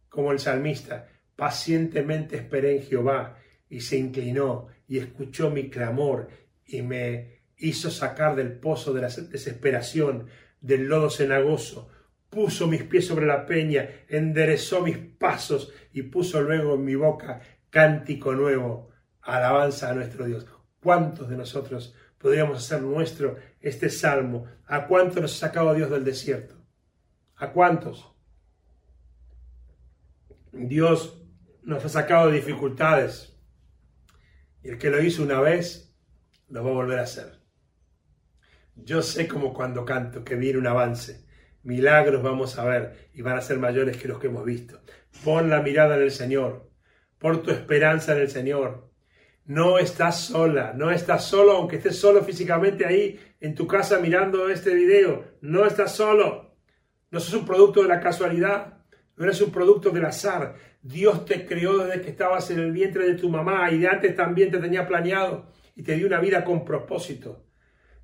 como 0.10 0.32
el 0.32 0.39
salmista, 0.39 1.10
pacientemente 1.36 2.36
esperé 2.38 2.78
en 2.78 2.84
Jehová 2.84 3.38
y 3.67 3.82
se 3.82 3.98
inclinó 3.98 4.67
y 4.88 5.00
escuchó 5.00 5.50
mi 5.50 5.69
clamor 5.69 6.28
y 6.65 6.82
me 6.84 7.41
hizo 7.58 7.89
sacar 7.89 8.36
del 8.36 8.54
pozo 8.60 8.93
de 8.93 9.02
la 9.02 9.10
desesperación, 9.10 10.28
del 10.62 10.86
lodo 10.86 11.10
cenagoso, 11.10 11.89
puso 12.34 12.67
mis 12.67 12.84
pies 12.84 13.06
sobre 13.06 13.28
la 13.28 13.46
peña, 13.46 13.88
enderezó 14.08 14.82
mis 14.82 14.98
pasos 14.98 15.72
y 15.91 16.04
puso 16.04 16.41
luego 16.41 16.74
en 16.74 16.84
mi 16.84 16.96
boca 16.96 17.41
cántico 17.69 18.34
nuevo, 18.34 18.89
alabanza 19.22 19.89
a 19.89 19.93
nuestro 19.93 20.26
Dios. 20.26 20.48
¿Cuántos 20.82 21.30
de 21.30 21.38
nosotros 21.38 21.96
podríamos 22.17 22.58
hacer 22.58 22.82
nuestro 22.82 23.38
este 23.62 23.89
salmo? 23.89 24.46
¿A 24.65 24.88
cuántos 24.88 25.22
nos 25.22 25.36
ha 25.36 25.48
sacado 25.48 25.74
Dios 25.76 25.91
del 25.91 26.04
desierto? 26.04 26.56
¿A 27.36 27.52
cuántos? 27.52 28.12
Dios 30.52 31.22
nos 31.62 31.86
ha 31.86 31.89
sacado 31.89 32.30
de 32.30 32.38
dificultades. 32.38 33.38
Y 34.63 34.69
el 34.69 34.78
que 34.78 34.89
lo 34.89 35.02
hizo 35.02 35.24
una 35.24 35.39
vez, 35.39 35.96
lo 36.50 36.63
va 36.63 36.72
a 36.72 36.74
volver 36.74 37.00
a 37.00 37.04
hacer. 37.04 37.39
Yo 38.76 39.02
sé 39.04 39.28
como 39.28 39.54
cuando 39.54 39.86
canto 39.86 40.24
que 40.24 40.36
viene 40.36 40.58
un 40.58 40.67
avance 40.67 41.24
milagros 41.63 42.21
vamos 42.21 42.58
a 42.58 42.65
ver 42.65 43.10
y 43.13 43.21
van 43.21 43.38
a 43.38 43.41
ser 43.41 43.58
mayores 43.60 43.97
que 43.97 44.08
los 44.08 44.19
que 44.19 44.28
hemos 44.28 44.45
visto. 44.45 44.80
Pon 45.23 45.49
la 45.49 45.62
mirada 45.62 45.95
en 45.95 46.04
el 46.04 46.12
Señor, 46.12 46.69
pon 47.17 47.41
tu 47.41 47.52
esperanza 47.52 48.13
en 48.13 48.21
el 48.21 48.30
Señor. 48.30 48.91
No 49.45 49.78
estás 49.78 50.21
sola, 50.21 50.73
no 50.73 50.91
estás 50.91 51.26
solo, 51.26 51.54
aunque 51.54 51.76
estés 51.76 51.97
solo 51.97 52.23
físicamente 52.23 52.86
ahí 52.86 53.19
en 53.41 53.56
tu 53.56 53.67
casa 53.67 53.99
mirando 53.99 54.47
este 54.47 54.73
video. 54.73 55.26
No 55.41 55.65
estás 55.65 55.95
solo. 55.95 56.56
No 57.12 57.19
sos 57.19 57.34
un 57.34 57.45
producto 57.45 57.82
de 57.82 57.89
la 57.89 57.99
casualidad, 57.99 58.80
no 59.17 59.26
eres 59.26 59.41
un 59.41 59.52
producto 59.52 59.89
del 59.89 60.06
azar. 60.06 60.56
Dios 60.82 61.26
te 61.26 61.45
creó 61.45 61.78
desde 61.78 62.02
que 62.02 62.10
estabas 62.10 62.49
en 62.52 62.60
el 62.60 62.71
vientre 62.71 63.06
de 63.06 63.15
tu 63.15 63.30
mamá 63.30 63.69
y 63.71 63.80
de 63.80 63.88
antes 63.88 64.15
también 64.15 64.49
te 64.49 64.60
tenía 64.60 64.88
planeado 64.88 65.52
y 65.76 65.84
te 65.84 65.95
dio 65.95 66.08
una 66.08 66.19
vida 66.19 66.43
con 66.43 66.65
propósito. 66.65 67.45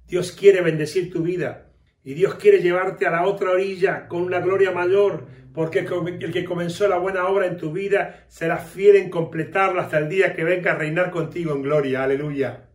Dios 0.05 0.31
quiere 0.31 0.61
bendecir 0.61 1.11
tu 1.11 1.23
vida. 1.23 1.68
Y 2.03 2.13
Dios 2.13 2.35
quiere 2.35 2.61
llevarte 2.61 3.05
a 3.05 3.11
la 3.11 3.25
otra 3.25 3.51
orilla 3.51 4.07
con 4.07 4.21
una 4.21 4.39
gloria 4.39 4.71
mayor, 4.71 5.27
porque 5.53 5.79
el 5.79 6.31
que 6.31 6.45
comenzó 6.45 6.87
la 6.87 6.97
buena 6.97 7.27
obra 7.27 7.47
en 7.47 7.57
tu 7.57 7.71
vida 7.71 8.25
será 8.27 8.57
fiel 8.57 8.95
en 8.95 9.09
completarla 9.09 9.83
hasta 9.83 9.97
el 9.97 10.07
día 10.07 10.33
que 10.33 10.43
venga 10.43 10.71
a 10.71 10.75
reinar 10.75 11.11
contigo 11.11 11.53
en 11.53 11.61
gloria. 11.61 12.03
Aleluya. 12.03 12.69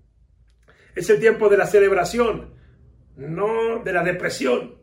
Es 0.94 1.08
el 1.10 1.18
tiempo 1.18 1.48
de 1.48 1.56
la 1.56 1.66
celebración, 1.66 2.54
no 3.16 3.82
de 3.82 3.92
la 3.92 4.02
depresión. 4.02 4.82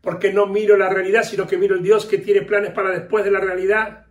Porque 0.00 0.32
no 0.32 0.46
miro 0.46 0.76
la 0.76 0.88
realidad, 0.88 1.24
sino 1.24 1.46
que 1.46 1.58
miro 1.58 1.74
el 1.74 1.82
Dios 1.82 2.06
que 2.06 2.18
tiene 2.18 2.42
planes 2.42 2.72
para 2.72 2.90
después 2.90 3.24
de 3.24 3.30
la 3.30 3.40
realidad. 3.40 4.06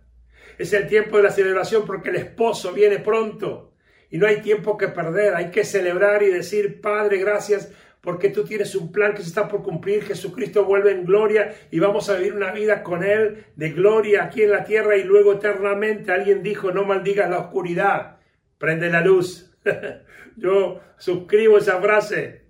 Es 0.58 0.72
el 0.72 0.86
tiempo 0.86 1.16
de 1.16 1.24
la 1.24 1.30
celebración 1.30 1.84
porque 1.86 2.10
el 2.10 2.16
esposo 2.16 2.72
viene 2.72 2.98
pronto 2.98 3.72
y 4.10 4.18
no 4.18 4.26
hay 4.26 4.40
tiempo 4.40 4.76
que 4.76 4.88
perder. 4.88 5.34
Hay 5.34 5.50
que 5.50 5.64
celebrar 5.64 6.22
y 6.22 6.30
decir, 6.30 6.80
Padre, 6.80 7.18
gracias 7.18 7.72
porque 8.00 8.30
tú 8.30 8.44
tienes 8.44 8.74
un 8.74 8.90
plan 8.90 9.12
que 9.14 9.22
se 9.22 9.28
está 9.28 9.48
por 9.48 9.62
cumplir. 9.62 10.02
Jesucristo 10.04 10.64
vuelve 10.64 10.92
en 10.92 11.04
gloria 11.04 11.54
y 11.70 11.78
vamos 11.78 12.08
a 12.08 12.16
vivir 12.16 12.34
una 12.34 12.52
vida 12.52 12.82
con 12.82 13.04
Él 13.04 13.44
de 13.56 13.70
gloria 13.70 14.24
aquí 14.24 14.42
en 14.42 14.50
la 14.50 14.64
tierra 14.64 14.96
y 14.96 15.04
luego 15.04 15.34
eternamente. 15.34 16.12
Alguien 16.12 16.42
dijo, 16.42 16.72
no 16.72 16.84
maldigas 16.84 17.28
la 17.28 17.38
oscuridad, 17.38 18.18
prende 18.58 18.88
la 18.88 19.02
luz. 19.02 19.52
Yo 20.36 20.80
suscribo 20.96 21.58
esa 21.58 21.80
frase. 21.80 22.46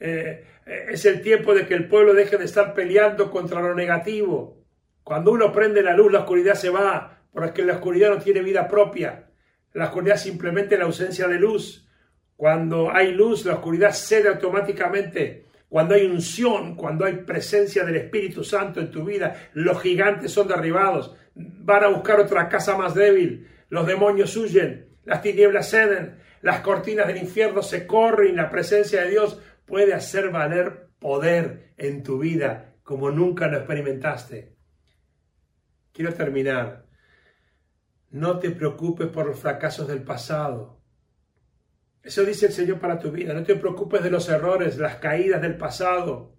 Eh, 0.00 0.44
es 0.66 1.04
el 1.06 1.22
tiempo 1.22 1.54
de 1.54 1.66
que 1.66 1.74
el 1.74 1.88
pueblo 1.88 2.12
deje 2.12 2.36
de 2.36 2.44
estar 2.44 2.74
peleando 2.74 3.30
contra 3.30 3.60
lo 3.60 3.74
negativo. 3.74 4.64
Cuando 5.02 5.32
uno 5.32 5.52
prende 5.52 5.82
la 5.82 5.94
luz, 5.96 6.12
la 6.12 6.20
oscuridad 6.20 6.54
se 6.54 6.68
va, 6.68 7.22
porque 7.32 7.64
la 7.64 7.74
oscuridad 7.74 8.10
no 8.10 8.18
tiene 8.18 8.42
vida 8.42 8.68
propia. 8.68 9.30
La 9.72 9.86
oscuridad 9.86 10.16
es 10.16 10.22
simplemente 10.22 10.76
la 10.76 10.84
ausencia 10.84 11.28
de 11.28 11.38
luz. 11.38 11.87
Cuando 12.38 12.94
hay 12.94 13.10
luz, 13.10 13.44
la 13.44 13.54
oscuridad 13.54 13.92
cede 13.92 14.28
automáticamente. 14.28 15.46
Cuando 15.68 15.96
hay 15.96 16.06
unción, 16.06 16.76
cuando 16.76 17.04
hay 17.04 17.16
presencia 17.16 17.84
del 17.84 17.96
Espíritu 17.96 18.44
Santo 18.44 18.78
en 18.78 18.92
tu 18.92 19.04
vida, 19.04 19.50
los 19.54 19.82
gigantes 19.82 20.30
son 20.30 20.46
derribados, 20.46 21.16
van 21.34 21.82
a 21.82 21.88
buscar 21.88 22.20
otra 22.20 22.48
casa 22.48 22.76
más 22.76 22.94
débil, 22.94 23.48
los 23.70 23.88
demonios 23.88 24.36
huyen, 24.36 24.86
las 25.04 25.20
tinieblas 25.20 25.68
ceden, 25.68 26.20
las 26.40 26.60
cortinas 26.60 27.08
del 27.08 27.16
infierno 27.16 27.60
se 27.60 27.88
corren 27.88 28.34
y 28.34 28.36
la 28.36 28.52
presencia 28.52 29.02
de 29.02 29.10
Dios 29.10 29.42
puede 29.66 29.92
hacer 29.92 30.30
valer 30.30 30.90
poder 31.00 31.72
en 31.76 32.04
tu 32.04 32.20
vida 32.20 32.76
como 32.84 33.10
nunca 33.10 33.48
lo 33.48 33.56
experimentaste. 33.56 34.54
Quiero 35.92 36.14
terminar. 36.14 36.86
No 38.10 38.38
te 38.38 38.52
preocupes 38.52 39.08
por 39.08 39.26
los 39.26 39.40
fracasos 39.40 39.88
del 39.88 40.04
pasado. 40.04 40.77
Eso 42.08 42.24
dice 42.24 42.46
el 42.46 42.52
Señor 42.52 42.80
para 42.80 42.98
tu 42.98 43.10
vida. 43.10 43.34
No 43.34 43.42
te 43.42 43.54
preocupes 43.54 44.02
de 44.02 44.08
los 44.08 44.26
errores, 44.30 44.78
las 44.78 44.96
caídas 44.96 45.42
del 45.42 45.58
pasado. 45.58 46.38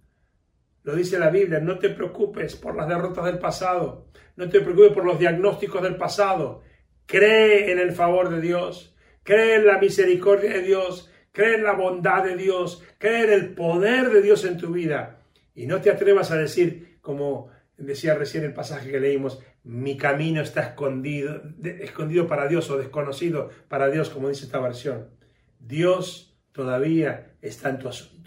Lo 0.82 0.96
dice 0.96 1.16
la 1.16 1.30
Biblia. 1.30 1.60
No 1.60 1.78
te 1.78 1.90
preocupes 1.90 2.56
por 2.56 2.74
las 2.74 2.88
derrotas 2.88 3.24
del 3.26 3.38
pasado. 3.38 4.08
No 4.34 4.48
te 4.48 4.60
preocupes 4.62 4.90
por 4.90 5.04
los 5.04 5.20
diagnósticos 5.20 5.80
del 5.80 5.94
pasado. 5.94 6.64
Cree 7.06 7.70
en 7.70 7.78
el 7.78 7.92
favor 7.92 8.30
de 8.30 8.40
Dios. 8.40 8.96
Cree 9.22 9.54
en 9.54 9.66
la 9.66 9.78
misericordia 9.78 10.54
de 10.54 10.62
Dios. 10.62 11.08
Cree 11.30 11.54
en 11.54 11.62
la 11.62 11.74
bondad 11.74 12.24
de 12.24 12.34
Dios. 12.34 12.82
Cree 12.98 13.22
en 13.26 13.32
el 13.32 13.54
poder 13.54 14.10
de 14.10 14.22
Dios 14.22 14.44
en 14.44 14.56
tu 14.56 14.72
vida. 14.72 15.20
Y 15.54 15.68
no 15.68 15.80
te 15.80 15.92
atrevas 15.92 16.32
a 16.32 16.36
decir, 16.36 16.98
como 17.00 17.48
decía 17.76 18.16
recién 18.16 18.42
el 18.42 18.54
pasaje 18.54 18.90
que 18.90 18.98
leímos, 18.98 19.40
mi 19.62 19.96
camino 19.96 20.42
está 20.42 20.62
escondido, 20.62 21.40
escondido 21.62 22.26
para 22.26 22.48
Dios 22.48 22.68
o 22.70 22.76
desconocido 22.76 23.50
para 23.68 23.88
Dios, 23.88 24.10
como 24.10 24.28
dice 24.28 24.46
esta 24.46 24.58
versión. 24.58 25.19
Dios 25.60 26.36
todavía 26.52 27.36
está 27.40 27.70
en 27.70 27.78
tu 27.78 27.88
asunto. 27.88 28.20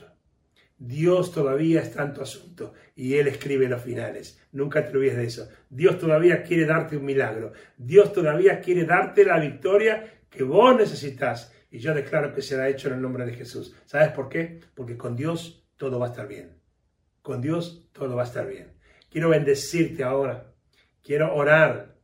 Dios 0.77 1.31
todavía 1.31 1.81
está 1.81 2.03
en 2.03 2.13
tu 2.13 2.21
asunto 2.21 2.73
y 2.95 3.15
Él 3.15 3.27
escribe 3.27 3.67
los 3.67 3.81
finales. 3.81 4.39
Nunca 4.51 4.85
te 4.85 4.95
olvides 4.95 5.17
de 5.17 5.25
eso. 5.25 5.49
Dios 5.69 5.97
todavía 5.97 6.43
quiere 6.43 6.65
darte 6.65 6.97
un 6.97 7.05
milagro. 7.05 7.53
Dios 7.77 8.11
todavía 8.13 8.59
quiere 8.59 8.85
darte 8.85 9.25
la 9.25 9.39
victoria 9.39 10.21
que 10.29 10.43
vos 10.43 10.75
necesitas. 10.75 11.53
Y 11.71 11.79
yo 11.79 11.93
declaro 11.93 12.33
que 12.33 12.41
será 12.41 12.69
hecho 12.69 12.89
en 12.89 12.95
el 12.95 13.01
nombre 13.01 13.25
de 13.25 13.33
Jesús. 13.33 13.75
¿Sabes 13.85 14.09
por 14.09 14.29
qué? 14.29 14.59
Porque 14.75 14.97
con 14.97 15.15
Dios 15.15 15.65
todo 15.77 15.99
va 15.99 16.07
a 16.07 16.09
estar 16.09 16.27
bien. 16.27 16.59
Con 17.21 17.41
Dios 17.41 17.89
todo 17.93 18.15
va 18.15 18.23
a 18.23 18.25
estar 18.25 18.47
bien. 18.47 18.73
Quiero 19.09 19.29
bendecirte 19.29 20.03
ahora. 20.03 20.53
Quiero 21.01 21.33
orar 21.33 21.95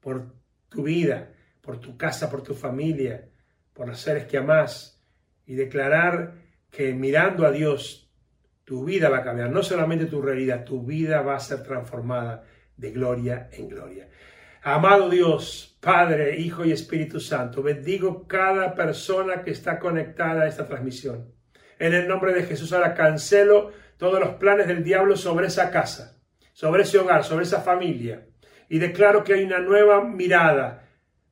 por 0.00 0.32
tu 0.68 0.84
vida, 0.84 1.34
por 1.60 1.78
tu 1.78 1.96
casa, 1.96 2.30
por 2.30 2.42
tu 2.42 2.54
familia, 2.54 3.28
por 3.74 3.88
los 3.88 4.00
seres 4.00 4.24
que 4.24 4.38
amás 4.38 5.02
y 5.46 5.54
declarar 5.54 6.34
que 6.70 6.92
mirando 6.92 7.46
a 7.46 7.50
Dios 7.50 8.10
tu 8.64 8.84
vida 8.84 9.08
va 9.08 9.18
a 9.18 9.22
cambiar, 9.22 9.50
no 9.50 9.62
solamente 9.62 10.06
tu 10.06 10.22
realidad, 10.22 10.64
tu 10.64 10.84
vida 10.84 11.20
va 11.22 11.36
a 11.36 11.40
ser 11.40 11.62
transformada 11.62 12.44
de 12.76 12.90
gloria 12.90 13.48
en 13.52 13.68
gloria. 13.68 14.08
Amado 14.62 15.10
Dios, 15.10 15.76
Padre, 15.80 16.38
Hijo 16.38 16.64
y 16.64 16.70
Espíritu 16.70 17.18
Santo, 17.18 17.62
bendigo 17.62 18.28
cada 18.28 18.74
persona 18.74 19.42
que 19.42 19.50
está 19.50 19.78
conectada 19.78 20.42
a 20.42 20.46
esta 20.46 20.66
transmisión. 20.66 21.32
En 21.78 21.94
el 21.94 22.06
nombre 22.06 22.32
de 22.32 22.44
Jesús 22.44 22.72
ahora 22.72 22.94
cancelo 22.94 23.72
todos 23.96 24.20
los 24.20 24.34
planes 24.36 24.68
del 24.68 24.84
diablo 24.84 25.16
sobre 25.16 25.48
esa 25.48 25.70
casa, 25.70 26.16
sobre 26.52 26.82
ese 26.82 26.98
hogar, 26.98 27.24
sobre 27.24 27.42
esa 27.42 27.60
familia. 27.60 28.28
Y 28.68 28.78
declaro 28.78 29.24
que 29.24 29.34
hay 29.34 29.42
una 29.42 29.58
nueva 29.58 30.04
mirada, 30.04 30.81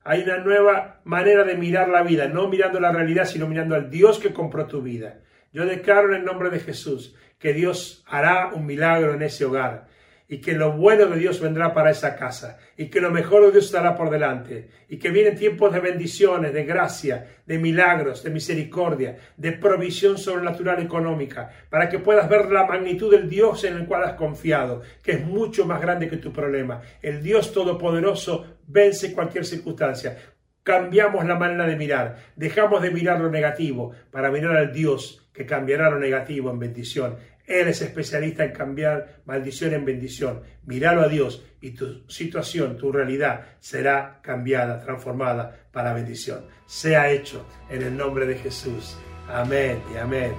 hay 0.03 0.23
una 0.23 0.37
nueva 0.37 1.01
manera 1.03 1.43
de 1.43 1.55
mirar 1.55 1.89
la 1.89 2.03
vida, 2.03 2.27
no 2.27 2.47
mirando 2.47 2.79
la 2.79 2.91
realidad, 2.91 3.25
sino 3.25 3.47
mirando 3.47 3.75
al 3.75 3.89
Dios 3.89 4.19
que 4.19 4.33
compró 4.33 4.65
tu 4.65 4.81
vida. 4.81 5.19
Yo 5.53 5.65
declaro 5.65 6.09
en 6.09 6.21
el 6.21 6.25
nombre 6.25 6.49
de 6.49 6.59
Jesús 6.59 7.15
que 7.37 7.53
Dios 7.53 8.03
hará 8.07 8.51
un 8.53 8.65
milagro 8.65 9.13
en 9.13 9.21
ese 9.21 9.45
hogar 9.45 9.87
y 10.31 10.37
que 10.39 10.53
lo 10.53 10.71
bueno 10.71 11.07
de 11.07 11.19
Dios 11.19 11.41
vendrá 11.41 11.73
para 11.73 11.91
esa 11.91 12.15
casa 12.15 12.57
y 12.77 12.85
que 12.85 13.01
lo 13.01 13.11
mejor 13.11 13.45
de 13.45 13.51
Dios 13.51 13.65
estará 13.65 13.97
por 13.97 14.09
delante 14.09 14.69
y 14.87 14.97
que 14.97 15.11
vienen 15.11 15.35
tiempos 15.35 15.73
de 15.73 15.81
bendiciones, 15.81 16.53
de 16.53 16.63
gracia, 16.63 17.27
de 17.45 17.59
milagros, 17.59 18.23
de 18.23 18.29
misericordia, 18.29 19.17
de 19.35 19.51
provisión 19.51 20.17
sobrenatural 20.17 20.81
económica, 20.81 21.51
para 21.69 21.89
que 21.89 21.99
puedas 21.99 22.29
ver 22.29 22.49
la 22.49 22.65
magnitud 22.65 23.11
del 23.11 23.29
Dios 23.29 23.65
en 23.65 23.75
el 23.75 23.85
cual 23.85 24.05
has 24.05 24.13
confiado, 24.13 24.81
que 25.03 25.11
es 25.11 25.25
mucho 25.25 25.65
más 25.65 25.81
grande 25.81 26.07
que 26.07 26.15
tu 26.15 26.31
problema. 26.31 26.81
El 27.01 27.21
Dios 27.21 27.51
Todopoderoso 27.51 28.55
vence 28.71 29.13
cualquier 29.13 29.45
circunstancia. 29.45 30.17
Cambiamos 30.63 31.25
la 31.25 31.35
manera 31.35 31.65
de 31.65 31.75
mirar, 31.75 32.17
dejamos 32.35 32.81
de 32.81 32.91
mirar 32.91 33.19
lo 33.19 33.29
negativo 33.29 33.93
para 34.11 34.29
mirar 34.29 34.55
al 34.55 34.71
Dios 34.71 35.27
que 35.33 35.45
cambiará 35.45 35.89
lo 35.89 35.97
negativo 35.97 36.51
en 36.51 36.59
bendición 36.59 37.17
él 37.51 37.67
es 37.67 37.81
especialista 37.81 38.45
en 38.45 38.51
cambiar 38.51 39.21
maldición 39.25 39.73
en 39.73 39.85
bendición. 39.85 40.41
Míralo 40.65 41.01
a 41.01 41.07
Dios 41.07 41.43
y 41.59 41.71
tu 41.71 42.07
situación, 42.07 42.77
tu 42.77 42.91
realidad 42.91 43.45
será 43.59 44.19
cambiada, 44.21 44.79
transformada 44.79 45.67
para 45.71 45.93
bendición. 45.93 46.45
Sea 46.65 47.11
hecho 47.11 47.45
en 47.69 47.81
el 47.81 47.97
nombre 47.97 48.25
de 48.25 48.35
Jesús. 48.35 48.97
Amén 49.27 49.81
y 49.93 49.97
amén. 49.97 50.33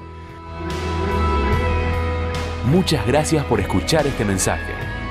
Muchas 2.67 3.07
gracias 3.07 3.45
por 3.45 3.61
escuchar 3.61 4.07
este 4.07 4.25
mensaje. 4.25 4.92